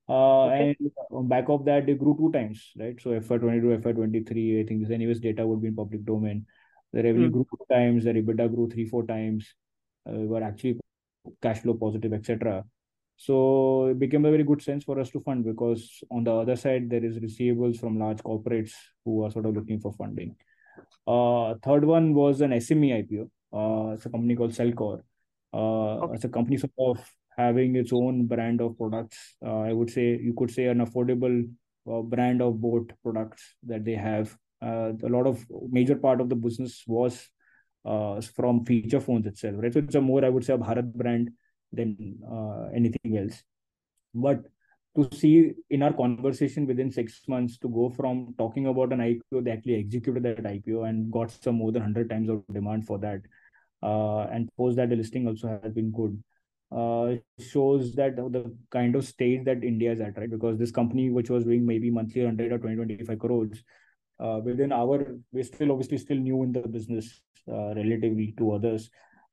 [0.09, 0.77] Uh, okay.
[0.81, 3.01] And on back of that, they grew two times, right?
[3.01, 6.45] So FY22, FY23, I think this anyways data would be in public domain.
[6.93, 7.33] The revenue mm.
[7.33, 9.55] grew two times, the EBITDA grew three, four times.
[10.09, 10.81] Uh, we were actually
[11.41, 12.65] cash flow positive, etc.
[13.21, 16.57] So it became a very good sense for us to fund because on the other
[16.57, 18.73] side, there is receivables from large corporates
[19.05, 20.37] who are sort of looking for funding.
[21.07, 23.29] Uh, third one was an SME IPO.
[23.53, 25.03] Uh, it's a company called Cellecor.
[25.53, 26.15] Uh, okay.
[26.15, 26.99] It's a company sort of
[27.37, 29.37] having its own brand of products.
[29.45, 31.47] Uh, I would say you could say an affordable
[31.93, 34.35] uh, brand of boat products that they have.
[34.63, 37.29] Uh, a lot of major part of the business was
[37.85, 39.75] uh, from feature phones itself, right?
[39.75, 41.33] So it's a more, I would say, a Bharat brand
[41.73, 43.43] than uh, anything else.
[44.15, 44.45] But
[44.97, 49.45] to see in our conversation within six months to go from talking about an IPO,
[49.45, 52.99] they actually executed that IPO and got some more than 100 times of demand for
[52.99, 53.21] that.
[53.83, 56.23] Uh, and post that the listing also has been good.
[56.73, 60.31] Uh, shows that the kind of stage that India is at, right?
[60.31, 63.63] Because this company, which was doing maybe monthly 100 or 20, 25 crores,
[64.21, 68.91] uh, within our, we're still obviously still new in the business uh, relatively to others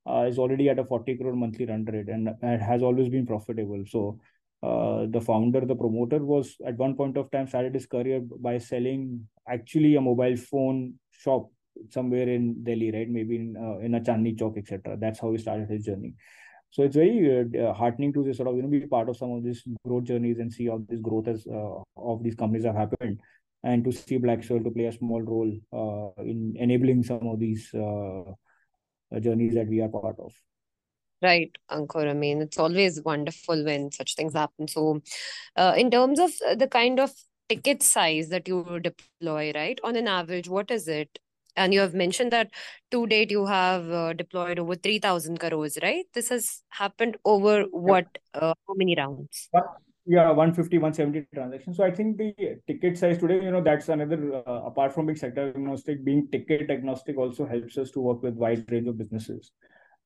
[0.08, 3.26] uh, is already at a 40 crore monthly run rate and it has always been
[3.26, 3.84] profitable.
[3.86, 4.18] So
[4.62, 8.58] uh, the founder, the promoter was at one point of time started his career by
[8.58, 11.50] selling actually a mobile phone shop
[11.90, 13.08] somewhere in Delhi, right?
[13.08, 14.96] Maybe in, uh, in a Chandni Chowk, etc.
[14.98, 16.14] That's how he started his journey.
[16.70, 19.42] So it's very uh, heartening to sort of you know be part of some of
[19.42, 23.20] these growth journeys and see how this growth as uh, of these companies have happened,
[23.62, 27.38] and to see Black Soil to play a small role uh, in enabling some of
[27.38, 28.32] these uh,
[29.20, 30.32] journeys that we are part of.
[31.20, 32.08] Right, Ankur.
[32.08, 34.68] I mean, it's always wonderful when such things happen.
[34.68, 35.00] So,
[35.56, 37.12] uh, in terms of uh, the kind of
[37.48, 41.18] ticket size that you deploy, right, on an average, what is it?
[41.56, 42.52] And you have mentioned that
[42.92, 46.04] to date you have uh, deployed over 3,000 crores, right?
[46.14, 49.48] This has happened over what, uh, how many rounds?
[50.10, 52.32] Yeah 150 170 transactions so i think the
[52.66, 56.70] ticket size today you know that's another uh, apart from being sector agnostic being ticket
[56.70, 59.52] agnostic also helps us to work with wide range of businesses.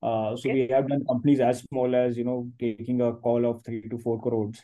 [0.03, 0.55] Uh, so okay.
[0.55, 3.99] we have done companies as small as you know taking a call of 3 to
[3.99, 4.61] 4 crores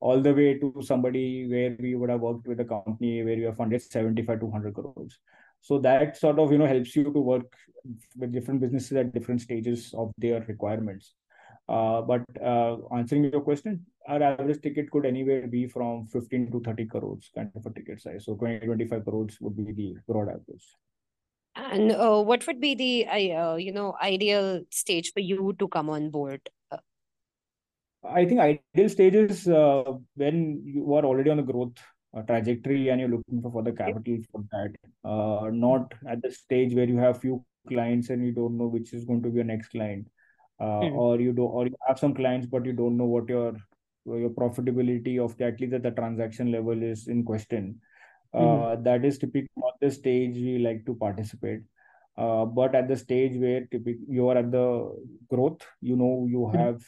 [0.00, 3.44] all the way to somebody where we would have worked with a company where we
[3.44, 5.18] have funded 75 to 100 crores.
[5.62, 7.56] So that sort of you know helps you to work
[8.18, 11.14] with different businesses at different stages of their requirements.
[11.66, 16.60] Uh, but uh, answering your question, our average ticket could anywhere be from 15 to
[16.60, 18.24] 30 crores kind of a ticket size.
[18.24, 20.66] So 20, 25 crores would be the broad average.
[21.56, 25.88] And uh, what would be the uh, you know ideal stage for you to come
[25.88, 26.40] on board?
[28.04, 29.84] I think ideal stage is uh,
[30.16, 31.78] when you are already on the growth
[32.16, 34.74] uh, trajectory and you're looking for further capital for that.
[35.08, 38.92] Uh, not at the stage where you have few clients and you don't know which
[38.92, 40.06] is going to be your next client
[40.60, 40.94] uh, mm.
[40.94, 43.54] or you do or you have some clients but you don't know what your
[44.06, 47.80] your profitability of the, at least at the transaction level is in question
[48.34, 48.84] uh, mm.
[48.84, 51.60] that is typically on the stage we like to participate
[52.16, 54.94] uh, but at the stage where typically you are at the
[55.28, 56.56] growth you know you hmm.
[56.56, 56.82] have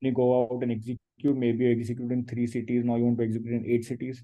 [0.00, 3.24] you go out and execute maybe you execute in three cities now you want to
[3.24, 4.22] execute in eight cities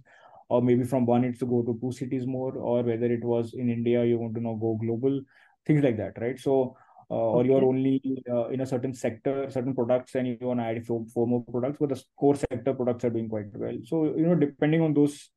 [0.48, 3.52] or maybe from one it's to go to two cities more or whether it was
[3.54, 5.20] in india you want to now go global
[5.66, 6.74] things like that right so
[7.10, 10.64] uh, or you're only uh, in a certain sector, certain products, and you want to
[10.64, 13.76] add four, four more products, but the core sector products are doing quite well.
[13.84, 15.30] So, you know, depending on those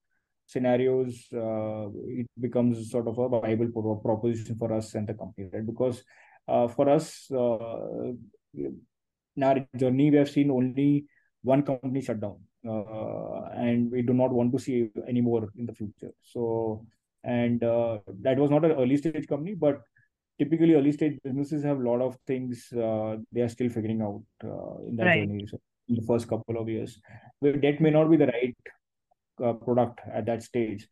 [0.47, 5.65] scenarios, uh, it becomes sort of a viable proposition for us and the company, right?
[5.65, 6.03] Because
[6.47, 8.13] uh, for us, uh,
[8.55, 11.05] in our journey, we have seen only
[11.43, 15.67] one company shut down, uh, and we do not want to see any more in
[15.67, 16.11] the future.
[16.23, 16.85] So,
[17.23, 19.81] and uh, that was not an early stage company, but
[20.39, 24.23] typically early stage businesses have a lot of things uh, they are still figuring out
[24.43, 25.27] uh, in that right.
[25.27, 25.45] journey.
[25.47, 26.99] So in the first couple of years,
[27.39, 28.57] where debt may not be the right
[29.43, 30.87] uh, product at that stage.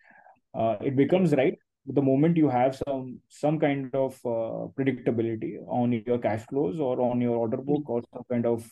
[0.53, 1.57] Uh, it becomes right
[1.88, 6.99] the moment you have some some kind of uh, predictability on your cash flows or
[7.01, 8.69] on your order book or some kind of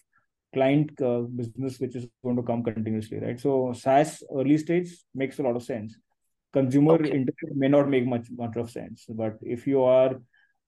[0.53, 3.39] client uh, business which is going to come continuously, right?
[3.39, 5.95] So SaaS early stage makes a lot of sense.
[6.53, 7.11] Consumer okay.
[7.11, 10.15] internet may not make much much of sense, but if you are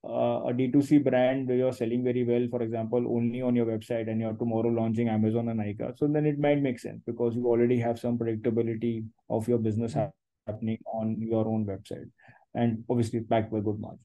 [0.08, 4.10] uh, a D2C brand where you're selling very well, for example, only on your website
[4.10, 7.46] and you're tomorrow launching Amazon and Nykaa, so then it might make sense because you
[7.48, 10.52] already have some predictability of your business mm-hmm.
[10.52, 12.10] happening on your own website
[12.56, 14.02] and obviously backed by good margins.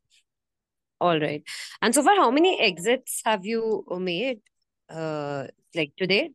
[1.01, 1.43] All right.
[1.81, 4.41] And so far, how many exits have you made,
[4.89, 6.35] uh, like to date?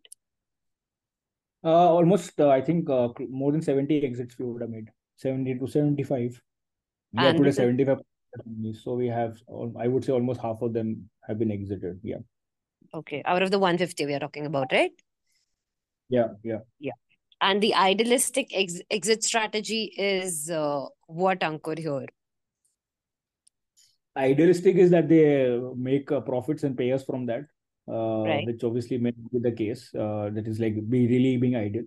[1.63, 4.89] Uh, almost, uh, I think, uh, more than 70 exits we would have made.
[5.17, 6.41] 70 to 75.
[7.13, 7.97] We and are today 75
[8.83, 9.37] so we have,
[9.79, 11.99] I would say, almost half of them have been exited.
[12.03, 12.17] Yeah.
[12.93, 13.21] Okay.
[13.25, 14.91] Out of the 150 we are talking about, right?
[16.09, 16.29] Yeah.
[16.43, 16.59] Yeah.
[16.79, 16.93] Yeah.
[17.41, 22.07] And the idealistic ex- exit strategy is uh, what, Ankur, here?
[24.15, 27.45] Idealistic is that they make uh, profits and pay us from that,
[27.87, 28.45] uh, right.
[28.47, 29.93] which obviously may be the case.
[29.93, 31.83] Uh, that is like be really being ideal.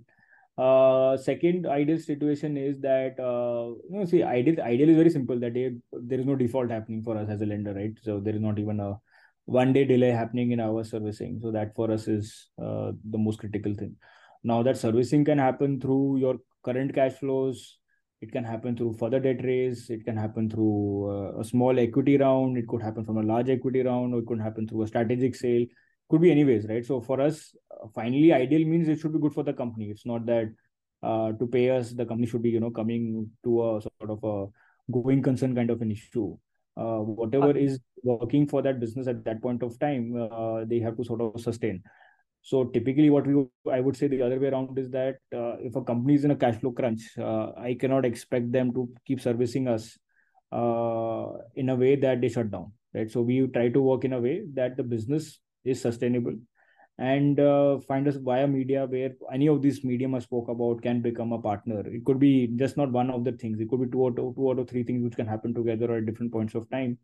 [0.61, 5.39] Uh, second ideal situation is that uh, you know see ideal ideal is very simple
[5.41, 7.95] that there is no default happening for us as a lender right?
[8.03, 8.99] So there is not even a
[9.47, 11.39] one day delay happening in our servicing.
[11.41, 13.97] So that for us is uh, the most critical thing.
[14.45, 17.79] Now that servicing can happen through your current cash flows
[18.21, 22.19] it can happen through further debt raise it can happen through uh, a small equity
[22.19, 24.87] round it could happen from a large equity round or it could happen through a
[24.87, 25.65] strategic sale
[26.11, 29.33] could be anyways right so for us uh, finally ideal means it should be good
[29.33, 30.53] for the company it's not that
[31.03, 34.25] uh, to pay us the company should be you know coming to a sort of
[34.25, 34.47] a
[34.93, 36.37] going concern kind of an issue
[36.77, 37.65] uh, whatever okay.
[37.65, 41.21] is working for that business at that point of time uh, they have to sort
[41.21, 41.83] of sustain
[42.43, 45.77] so typically, what we I would say the other way around is that uh, if
[45.77, 49.21] a company is in a cash flow crunch, uh, I cannot expect them to keep
[49.21, 49.99] servicing us
[50.51, 52.73] uh, in a way that they shut down.
[52.95, 53.11] Right.
[53.11, 56.35] So we try to work in a way that the business is sustainable
[56.99, 61.01] and uh, find us via media where any of these medium I spoke about can
[61.01, 61.81] become a partner.
[61.87, 63.59] It could be just not one of the things.
[63.59, 66.05] It could be two or two, two or three things which can happen together at
[66.05, 66.99] different points of time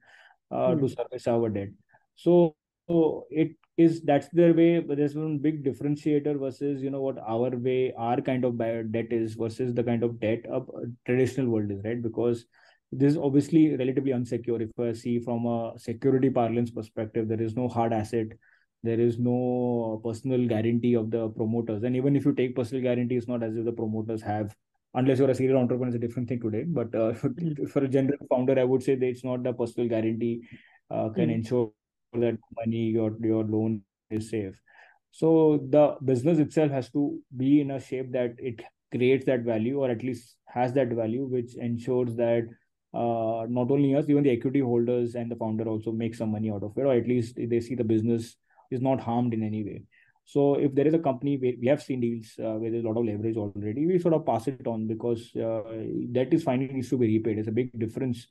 [0.50, 0.80] uh, mm.
[0.80, 1.68] to service our debt.
[2.14, 2.56] So,
[2.88, 7.18] so it is that's their way but there's one big differentiator versus you know what
[7.18, 10.62] our way our kind of debt is versus the kind of debt a
[11.04, 12.46] traditional world is right because
[12.98, 14.60] this is obviously relatively unsecure.
[14.60, 18.28] If i see from a security parlance perspective there is no hard asset.
[18.82, 21.82] There is no personal guarantee of the promoters.
[21.82, 24.54] And even if you take personal guarantee it's not as if the promoters have
[24.94, 26.64] unless you're a serial entrepreneur it's a different thing today.
[26.64, 27.12] But uh,
[27.72, 30.42] for a general founder i would say that it's not the personal guarantee
[30.90, 31.34] uh, can mm.
[31.34, 31.72] ensure
[32.14, 34.60] that money your your loan is safe.
[35.10, 39.80] So the business itself has to be in a shape that it creates that value
[39.80, 42.46] or at least has that value which ensures that
[43.02, 46.50] uh, not only us even the equity holders and the founder also make some money
[46.50, 48.36] out of it or at least they see the business
[48.70, 49.82] is not harmed in any way
[50.24, 52.88] so if there is a company where we have seen deals uh, where there's a
[52.88, 55.62] lot of leverage already we sort of pass it on because uh,
[56.16, 58.26] that is finally needs to be repaid it's a big difference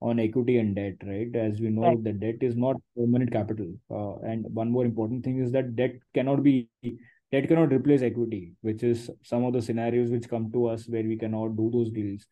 [0.00, 1.34] on equity and debt, right?
[1.34, 2.04] As we know, right.
[2.04, 3.72] the debt is not permanent capital.
[3.90, 6.68] Uh, and one more important thing is that debt cannot be
[7.32, 11.02] debt cannot replace equity, which is some of the scenarios which come to us where
[11.02, 12.26] we cannot do those deals.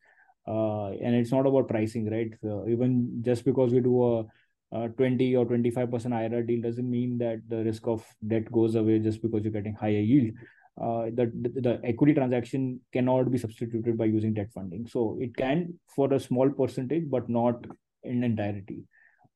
[0.46, 2.30] Uh, and it's not about pricing, right?
[2.42, 4.24] So even just because we do a,
[4.72, 8.98] a 20 or 25% IRR deal doesn't mean that the risk of debt goes away
[9.00, 10.32] just because you're getting higher yield
[10.80, 14.86] uh, the, the equity transaction cannot be substituted by using debt funding.
[14.86, 17.64] So it can for a small percentage, but not
[18.02, 18.84] in entirety.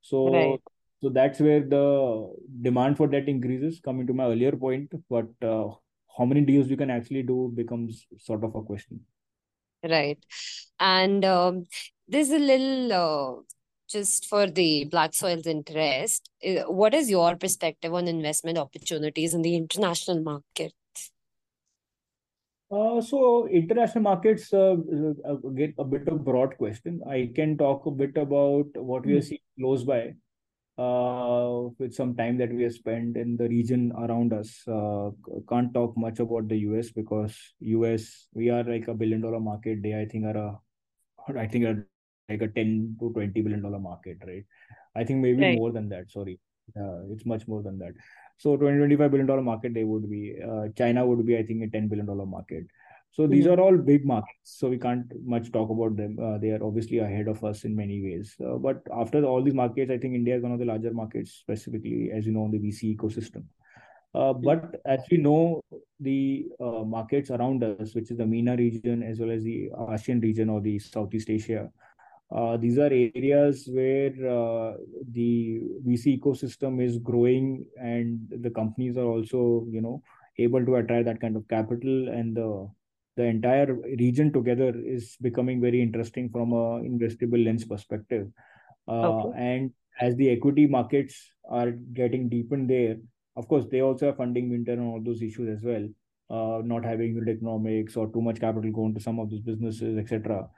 [0.02, 0.60] So right.
[1.02, 3.80] so that's where the demand for debt increases.
[3.82, 5.68] Coming to my earlier point, but uh,
[6.18, 9.00] how many deals you can actually do becomes sort of a question.
[9.82, 10.18] Right,
[10.78, 11.66] and um,
[12.08, 12.92] there's a little.
[12.92, 13.42] Uh
[13.90, 19.42] just for the black soil's interest uh, what is your perspective on investment opportunities in
[19.42, 20.72] the international market
[22.70, 24.76] uh, so international markets uh,
[25.28, 27.00] uh, get a bit of broad question.
[27.08, 29.26] I can talk a bit about what we are hmm.
[29.26, 30.14] seeing close by
[30.80, 34.50] uh, with some time that we have spent in the region around us.
[34.66, 35.10] Uh,
[35.48, 39.82] can't talk much about the US because US we are like a billion dollar market.
[39.82, 40.58] They I think are a
[41.38, 41.86] I think are
[42.28, 44.44] like a ten to twenty billion dollar market, right?
[44.96, 45.58] I think maybe right.
[45.58, 46.10] more than that.
[46.10, 46.40] Sorry,
[46.76, 47.92] uh, it's much more than that.
[48.38, 50.36] So 20 25 billion dollar market they would be.
[50.50, 52.64] Uh, China would be I think a 10 billion dollar market.
[53.12, 54.58] So these are all big markets.
[54.58, 56.16] So we can't much talk about them.
[56.22, 58.36] Uh, they are obviously ahead of us in many ways.
[58.40, 61.32] Uh, but after all these markets, I think India is one of the larger markets,
[61.32, 63.44] specifically as you know, in the VC ecosystem.
[64.14, 65.62] Uh, but as we know,
[65.98, 70.22] the uh, markets around us, which is the MENA region as well as the ASEAN
[70.22, 71.70] region or the Southeast Asia,
[72.32, 74.74] uh, these are areas where uh,
[75.12, 80.00] the VC ecosystem is growing and the companies are also, you know,
[80.38, 82.68] able to attract that kind of capital and the
[83.20, 88.28] the entire region together is becoming very interesting from a investable lens perspective.
[88.88, 89.38] Uh, okay.
[89.48, 91.16] And as the equity markets
[91.58, 92.96] are getting deepened there,
[93.36, 95.86] of course, they also have funding winter and all those issues as well.
[96.30, 99.98] Uh, not having unit economics or too much capital going to some of these businesses,
[99.98, 100.48] etc.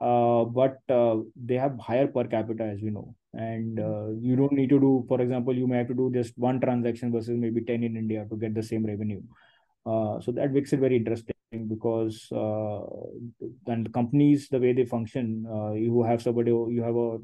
[0.00, 1.16] Uh, but uh,
[1.48, 5.04] they have higher per capita, as we know, and uh, you don't need to do,
[5.06, 8.26] for example, you may have to do just one transaction versus maybe ten in India
[8.30, 9.22] to get the same revenue.
[9.86, 11.34] Uh, so that makes it very interesting
[11.68, 12.80] because uh,
[13.66, 17.18] and companies the way they function, uh, you have somebody, you have a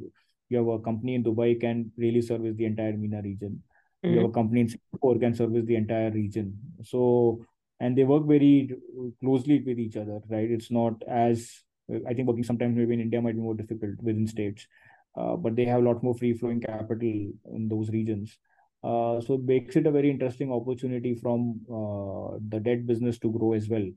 [0.48, 3.62] you have a company in Dubai can really service the entire MENA region
[4.06, 4.14] mm-hmm.
[4.14, 6.58] you have a company in Singapore can service the entire region.
[6.82, 7.44] So
[7.80, 8.70] and they work very
[9.20, 10.50] closely with each other, right?
[10.50, 11.62] It's not as
[12.08, 14.66] I think working sometimes maybe in India might be more difficult within states,
[15.16, 18.38] uh, but they have a lot more free flowing capital in those regions.
[18.82, 23.30] Uh, so it makes it a very interesting opportunity from uh, the debt business to
[23.30, 23.88] grow as well.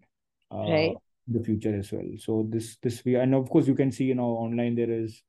[0.52, 0.96] Uh, right.
[1.28, 2.10] In the future as well.
[2.18, 5.22] So this this we and of course you can see you know online there is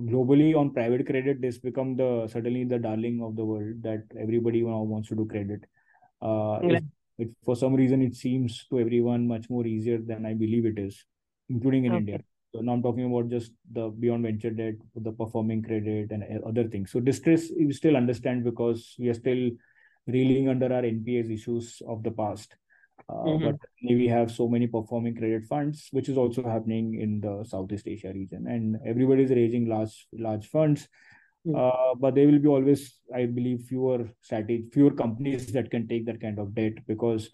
[0.00, 4.62] globally on private credit this become the suddenly the darling of the world that everybody
[4.62, 5.60] now wants to do credit
[6.22, 6.78] uh yeah.
[6.78, 6.84] it,
[7.18, 10.78] it, for some reason it seems to everyone much more easier than i believe it
[10.78, 11.04] is
[11.48, 11.98] including in okay.
[11.98, 12.20] india
[12.52, 16.68] so now i'm talking about just the beyond venture debt the performing credit and other
[16.68, 19.50] things so distress you still understand because we are still
[20.06, 22.56] reeling under our npas issues of the past
[23.08, 23.44] uh, mm-hmm.
[23.44, 27.88] But we have so many performing credit funds, which is also happening in the Southeast
[27.88, 30.88] Asia region, and everybody is raising large large funds.
[31.46, 31.56] Mm-hmm.
[31.56, 36.04] Uh, but there will be always, I believe, fewer strategy, fewer companies that can take
[36.06, 37.30] that kind of debt because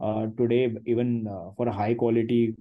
[0.00, 2.54] uh, today, even uh, for a high quality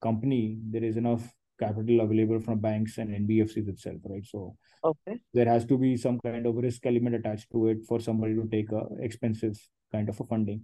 [0.00, 1.24] company, there is enough
[1.58, 4.24] capital available from banks and NBFCs itself, right?
[4.24, 5.20] So okay.
[5.34, 8.48] there has to be some kind of risk element attached to it for somebody to
[8.50, 9.58] take a expensive
[9.92, 10.62] kind of a funding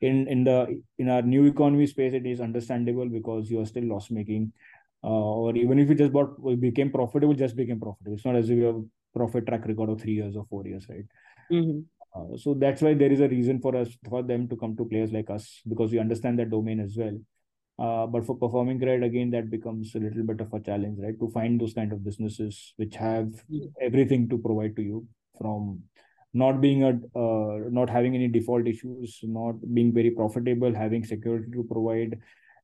[0.00, 3.84] in in the in our new economy space it is understandable because you are still
[3.84, 4.52] loss making
[5.02, 8.50] uh, or even if you just bought became profitable just became profitable it's not as
[8.50, 8.82] if you have
[9.14, 11.06] profit track record of three years or four years right
[11.52, 11.80] mm-hmm.
[12.14, 14.84] uh, so that's why there is a reason for us for them to come to
[14.84, 17.16] players like us because we understand that domain as well
[17.78, 21.18] uh, but for performing credit, again that becomes a little bit of a challenge right?
[21.18, 23.32] To find those kind of businesses which have
[23.80, 25.06] everything to provide to you
[25.38, 25.82] from
[26.32, 31.50] not being a uh, not having any default issues not being very profitable having security
[31.52, 32.18] to provide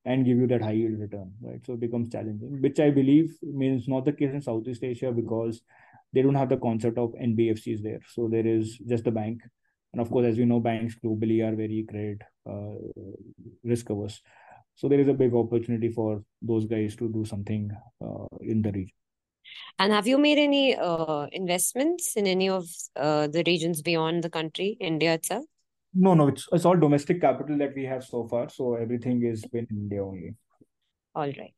[0.05, 1.61] and give you that high yield return right?
[1.65, 5.61] So it becomes challenging which i believe means not the case in southeast asia because
[6.13, 8.01] they don't have the concept of nbfcs there.
[8.09, 9.43] So there is just the bank.
[9.93, 12.75] And of course as we know banks globally are very credit uh,
[13.65, 14.21] risk averse
[14.81, 17.70] so there is a big opportunity for those guys to do something
[18.03, 18.97] uh, in the region
[19.78, 22.66] and have you made any uh, investments in any of
[22.97, 25.45] uh, the regions beyond the country, India itself?
[25.95, 28.49] No, no, it's, it's all domestic capital that we have so far.
[28.49, 30.35] So everything is been in India only.
[31.14, 31.55] All right.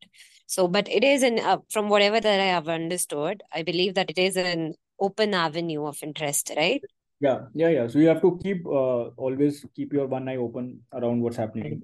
[0.47, 4.11] So, but it is an, uh, from whatever that I have understood, I believe that
[4.11, 6.83] it is an open avenue of interest, right?
[7.21, 7.87] Yeah, yeah, yeah.
[7.89, 11.83] So you have to keep, uh, always keep your one eye open around what's happening.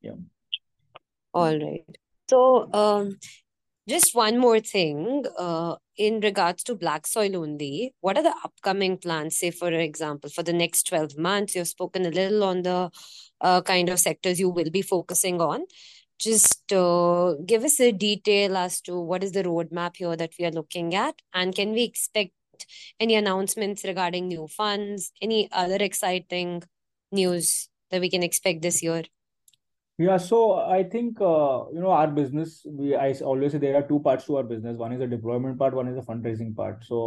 [0.00, 0.12] Yeah.
[1.34, 1.98] All right.
[2.28, 3.18] So, um,
[3.88, 8.96] just one more thing, uh, in regards to Black Soil only, what are the upcoming
[8.96, 9.38] plans?
[9.38, 12.90] Say, for example, for the next 12 months, you've spoken a little on the
[13.40, 15.64] uh, kind of sectors you will be focusing on.
[16.18, 20.44] Just uh, give us a detail as to what is the roadmap here that we
[20.44, 22.32] are looking at, and can we expect
[23.00, 26.62] any announcements regarding new funds, any other exciting
[27.10, 29.02] news that we can expect this year?
[29.98, 32.62] Yeah, so I think uh, you know our business.
[32.66, 34.76] We I always say there are two parts to our business.
[34.78, 36.82] One is the deployment part, one is the fundraising part.
[36.84, 36.98] So,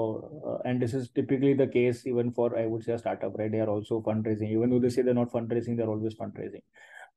[0.47, 3.51] uh, and this is typically the case even for I would say a startup, right?
[3.51, 6.61] They are also fundraising, even though they say they're not fundraising, they're always fundraising.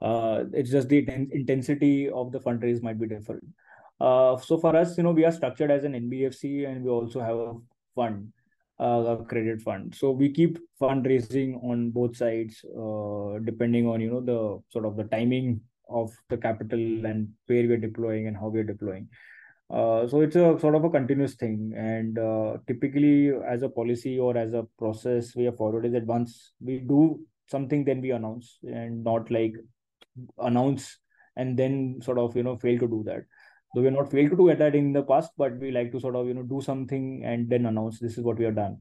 [0.01, 3.45] Uh, it's just the intensity of the fundraise might be different.
[4.01, 7.21] Uh, so for us, you know, we are structured as an NBFC, and we also
[7.21, 7.55] have a
[7.95, 8.33] fund
[8.79, 9.95] uh, credit fund.
[9.95, 14.97] So we keep fundraising on both sides, uh, depending on you know the sort of
[14.97, 19.09] the timing of the capital and where we're deploying and how we're deploying.
[19.71, 24.19] Uh, so it's a sort of a continuous thing, and uh, typically as a policy
[24.19, 28.11] or as a process, we have followed is that once we do something, then we
[28.13, 29.55] announce, and not like
[30.39, 30.99] announce
[31.37, 33.23] and then sort of you know fail to do that
[33.75, 36.17] though we're not failed to do that in the past but we like to sort
[36.17, 38.79] of you know do something and then announce this is what we have done.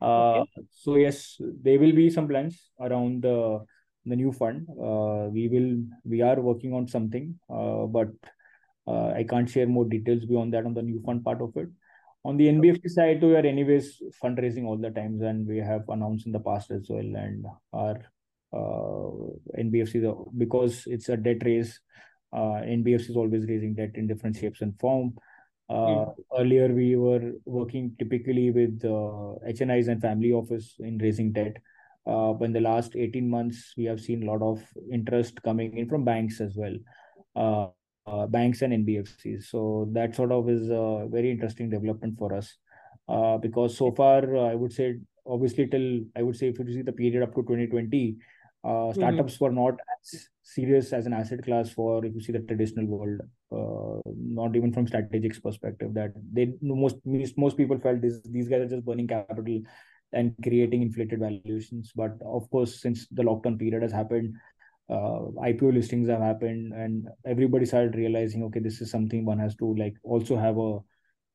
[0.00, 0.62] Uh, okay.
[0.70, 3.64] so yes there will be some plans around the
[4.06, 4.66] the new fund.
[4.70, 8.08] Uh, we will we are working on something uh, but
[8.86, 11.68] uh, i can't share more details beyond that on the new fund part of it.
[12.24, 16.26] On the nbfc side we are anyways fundraising all the times and we have announced
[16.26, 17.98] in the past as well and our
[18.52, 19.10] uh,
[19.58, 21.80] nbfc because it's a debt raise
[22.32, 25.14] uh, NBFC is always raising debt in different shapes and form.
[25.70, 26.14] Uh, mm.
[26.38, 31.56] Earlier, we were working typically with uh, HNIs and family office in raising debt.
[32.06, 35.76] Uh, but in the last 18 months, we have seen a lot of interest coming
[35.76, 36.74] in from banks as well,
[37.36, 37.66] uh,
[38.10, 39.44] uh, banks and NBFCs.
[39.44, 42.56] So that sort of is a very interesting development for us.
[43.08, 46.82] Uh, because so far, I would say, obviously, till I would say if you see
[46.82, 48.16] the period up to 2020,
[48.64, 49.00] uh, mm-hmm.
[49.00, 49.44] startups mm-hmm.
[49.44, 53.20] were not as serious as an asset class for if you see the traditional world
[53.52, 56.96] uh, not even from strategics perspective that they most
[57.36, 59.60] most people felt this these guys are just burning capital
[60.12, 64.34] and creating inflated valuations but of course since the lockdown period has happened
[64.90, 69.54] uh, ipo listings have happened and everybody started realizing okay this is something one has
[69.54, 70.78] to like also have a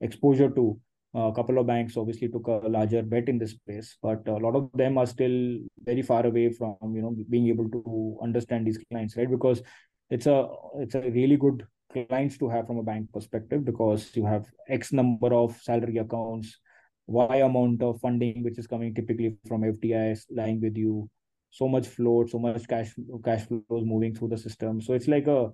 [0.01, 0.79] exposure to
[1.13, 4.55] a couple of banks obviously took a larger bet in this space, but a lot
[4.55, 8.79] of them are still very far away from you know being able to understand these
[8.89, 9.29] clients, right?
[9.29, 9.61] Because
[10.09, 10.47] it's a
[10.79, 14.91] it's a really good clients to have from a bank perspective because you have X
[14.91, 16.57] number of salary accounts,
[17.05, 21.07] Y amount of funding which is coming typically from FDIs lying with you,
[21.51, 22.91] so much float, so much cash
[23.23, 24.81] cash flows moving through the system.
[24.81, 25.51] So it's like a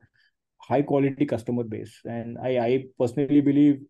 [0.58, 3.82] high quality customer base, and I I personally believe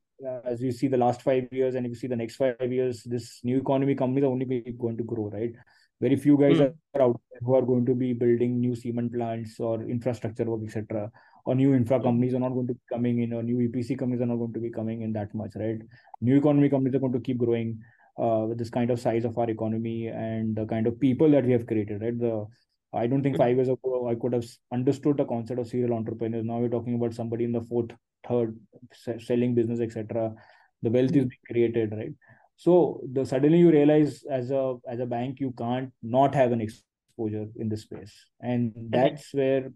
[0.46, 3.04] as you see the last five years and if you see the next five years,
[3.04, 4.46] this new economy companies are only
[4.78, 5.54] going to grow, right?
[6.02, 6.74] Very few guys mm.
[6.96, 10.62] are out there who are going to be building new cement plants or infrastructure work,
[10.66, 11.12] etc.
[11.46, 12.04] Or new infra hmm.
[12.04, 14.54] companies are not going to be coming in, or new EPC companies are not going
[14.54, 15.80] to be coming in that much, right?
[16.22, 17.80] New economy companies are going to keep growing
[18.18, 21.46] uh, with this kind of size of our economy and the kind of people that
[21.46, 22.18] we have created, right?
[22.18, 22.46] The
[22.94, 23.42] I don't think hmm.
[23.42, 26.46] five years ago I could have understood the concept of serial entrepreneurs.
[26.46, 27.92] Now we're talking about somebody in the fourth,
[28.30, 28.60] third,
[28.94, 30.34] selling business, etc.
[30.82, 32.14] The wealth is being created, right?
[32.56, 36.62] So the suddenly you realize as a as a bank you can't not have an
[36.62, 39.72] exposure in this space, and that's where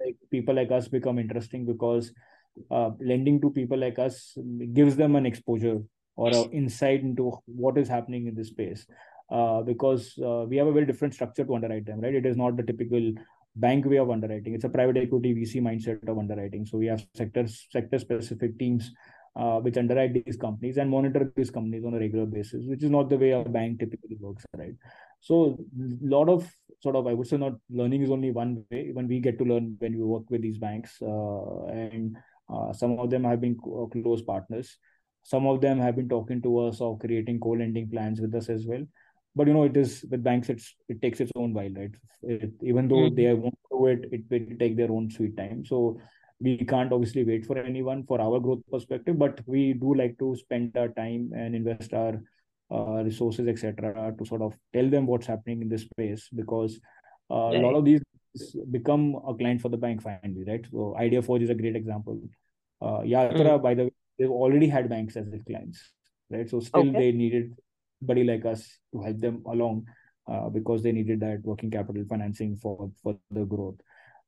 [0.00, 2.12] like people like us become interesting because
[2.70, 4.36] uh, lending to people like us
[4.72, 5.82] gives them an exposure
[6.16, 8.86] or an insight into what is happening in this space
[9.30, 12.14] uh, because uh, we have a very different structure to underwrite them, right?
[12.14, 13.12] It is not the typical
[13.56, 14.54] bank way of underwriting.
[14.54, 16.66] It's a private equity VC mindset of underwriting.
[16.66, 18.92] So we have sector sector specific teams
[19.34, 22.90] uh, which underwrite these companies and monitor these companies on a regular basis, which is
[22.90, 24.74] not the way a bank typically works, right?
[25.20, 26.48] So a lot of
[26.82, 28.90] sort of I would say not learning is only one way.
[28.92, 32.16] When we get to learn when we work with these banks, uh, and
[32.52, 34.76] uh, some of them have been close partners.
[35.22, 38.64] Some of them have been talking to us of creating co-lending plans with us as
[38.64, 38.84] well
[39.36, 42.50] but you know it is with banks it's it takes its own while right it,
[42.62, 43.14] even though mm-hmm.
[43.14, 45.98] they won't do it it will take their own sweet time so
[46.40, 50.34] we can't obviously wait for anyone for our growth perspective but we do like to
[50.36, 52.20] spend our time and invest our
[52.70, 56.80] uh, resources etc to sort of tell them what's happening in this space because
[57.30, 57.56] uh, right.
[57.56, 58.02] a lot of these
[58.70, 62.20] become a client for the bank finally right so ideaForge is a great example
[62.82, 63.62] uh, yatra mm.
[63.62, 65.92] by the way they've already had banks as their clients
[66.30, 66.98] right so still okay.
[66.98, 67.54] they needed
[68.00, 69.86] somebody like us to help them along
[70.28, 73.80] uh, because they needed that working capital financing for for the growth.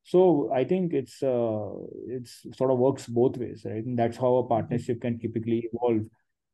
[0.04, 1.70] So i think it's uh,
[2.08, 3.84] it's sort of works both ways right?
[3.84, 6.06] And that's how a partnership can typically evolve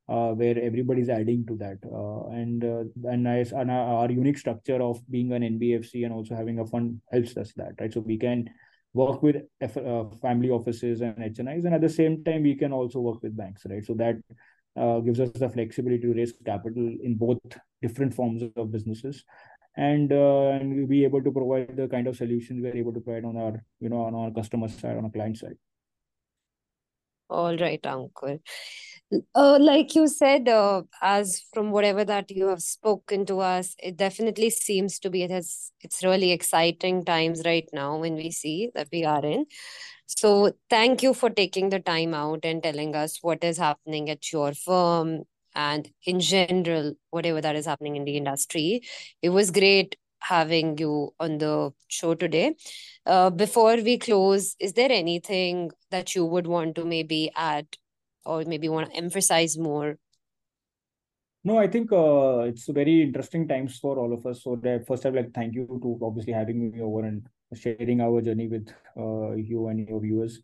[0.08, 1.78] uh, where everybody's adding to that.
[1.90, 6.34] Uh, and uh, and, I, and our unique structure of being an nbfc and also
[6.34, 7.92] having a fund helps us that right?
[7.92, 8.50] So we can
[8.92, 12.72] work with F, uh, family offices and hnis and at the same time we can
[12.72, 13.84] also work with banks right?
[13.84, 14.16] So that
[14.76, 17.38] uh, gives us the flexibility to raise capital in both
[17.82, 19.24] different forms of businesses.
[19.76, 23.00] And uh, and we'll be able to provide the kind of solutions we're able to
[23.00, 25.56] provide on our you know on our customer side on our client side.
[27.28, 28.38] All right Ankur
[29.34, 33.96] uh, like you said uh, as from whatever that you have spoken to us it
[33.96, 38.70] definitely seems to be it has it's really exciting times right now when we see
[38.74, 39.44] that we are in
[40.06, 44.32] so thank you for taking the time out and telling us what is happening at
[44.32, 45.24] your firm
[45.54, 48.82] and in general, whatever that is happening in the industry.
[49.22, 52.56] It was great having you on the show today.
[53.06, 57.66] Uh, before we close, is there anything that you would want to maybe add
[58.24, 59.98] or maybe want to emphasize more?
[61.46, 64.42] No, I think uh, it's very interesting times for all of us.
[64.42, 68.00] So that first, I'd like to thank you to obviously having me over and sharing
[68.00, 70.40] our journey with uh, you and your viewers.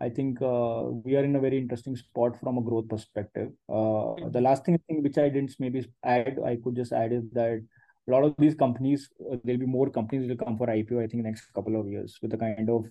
[0.00, 3.50] I think uh, we are in a very interesting spot from a growth perspective.
[3.68, 4.44] Uh, the mm-hmm.
[4.44, 7.62] last thing I think which I didn't maybe add, I could just add is that
[8.08, 11.04] a lot of these companies, uh, there'll be more companies will come for IPO.
[11.04, 12.86] I think next couple of years with the kind of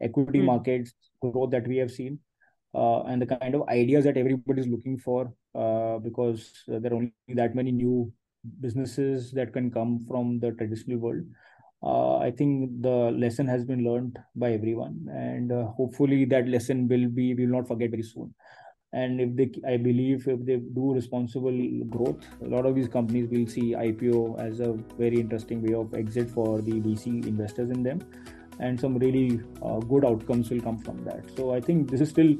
[0.00, 0.46] equity mm.
[0.46, 2.18] markets growth that we have seen
[2.74, 6.96] uh, and the kind of ideas that everybody is looking for uh, because there are
[6.96, 8.12] only that many new
[8.60, 11.24] businesses that can come from the traditional world.
[11.82, 16.88] Uh, i think the lesson has been learned by everyone and uh, hopefully that lesson
[16.88, 18.34] will be will not forget very soon.
[18.94, 21.58] And if they i believe if they do responsible
[21.94, 25.92] growth a lot of these companies will see ipo as a very interesting way of
[25.94, 28.00] exit for the vc investors in them
[28.60, 31.24] and some really uh, good outcomes will come from that.
[31.36, 32.36] So i think this is still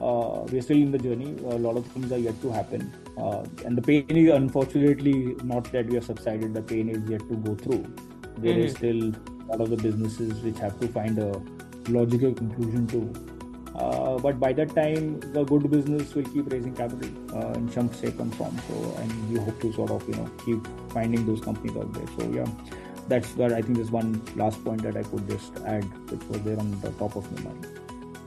[0.00, 1.36] uh, we're still in the journey.
[1.44, 5.70] A lot of things are yet to happen, uh, and the pain is unfortunately not
[5.72, 6.54] that we have subsided.
[6.54, 7.84] The pain is yet to go through.
[8.38, 8.60] There mm-hmm.
[8.60, 9.12] is still
[9.50, 11.42] a lot of the businesses which have to find a
[11.90, 13.38] logical conclusion to.
[13.74, 17.92] Uh, but by that time, the good business will keep raising capital uh, in some
[18.00, 18.56] shape and form.
[18.68, 22.06] So, and we hope to sort of you know keep finding those companies out there.
[22.18, 22.46] So yeah,
[23.08, 26.42] that's where I think there's one last point that I could just add, which was
[26.42, 27.77] there on the top of my mind.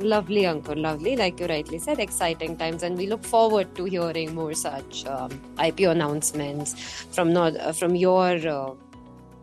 [0.01, 0.79] Lovely, Ankur.
[0.79, 1.15] Lovely.
[1.15, 5.31] Like you rightly said, exciting times, and we look forward to hearing more such um,
[5.55, 6.73] IPO announcements
[7.11, 8.73] from not uh, from your uh,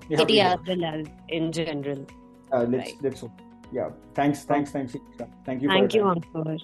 [0.08, 2.06] yeah, as well as in general.
[2.52, 3.02] Uh, let's right.
[3.02, 3.24] let's
[3.72, 3.90] yeah.
[4.14, 4.96] Thanks, thanks, thanks.
[5.44, 5.68] Thank you.
[5.68, 6.58] Thank you, Ankur.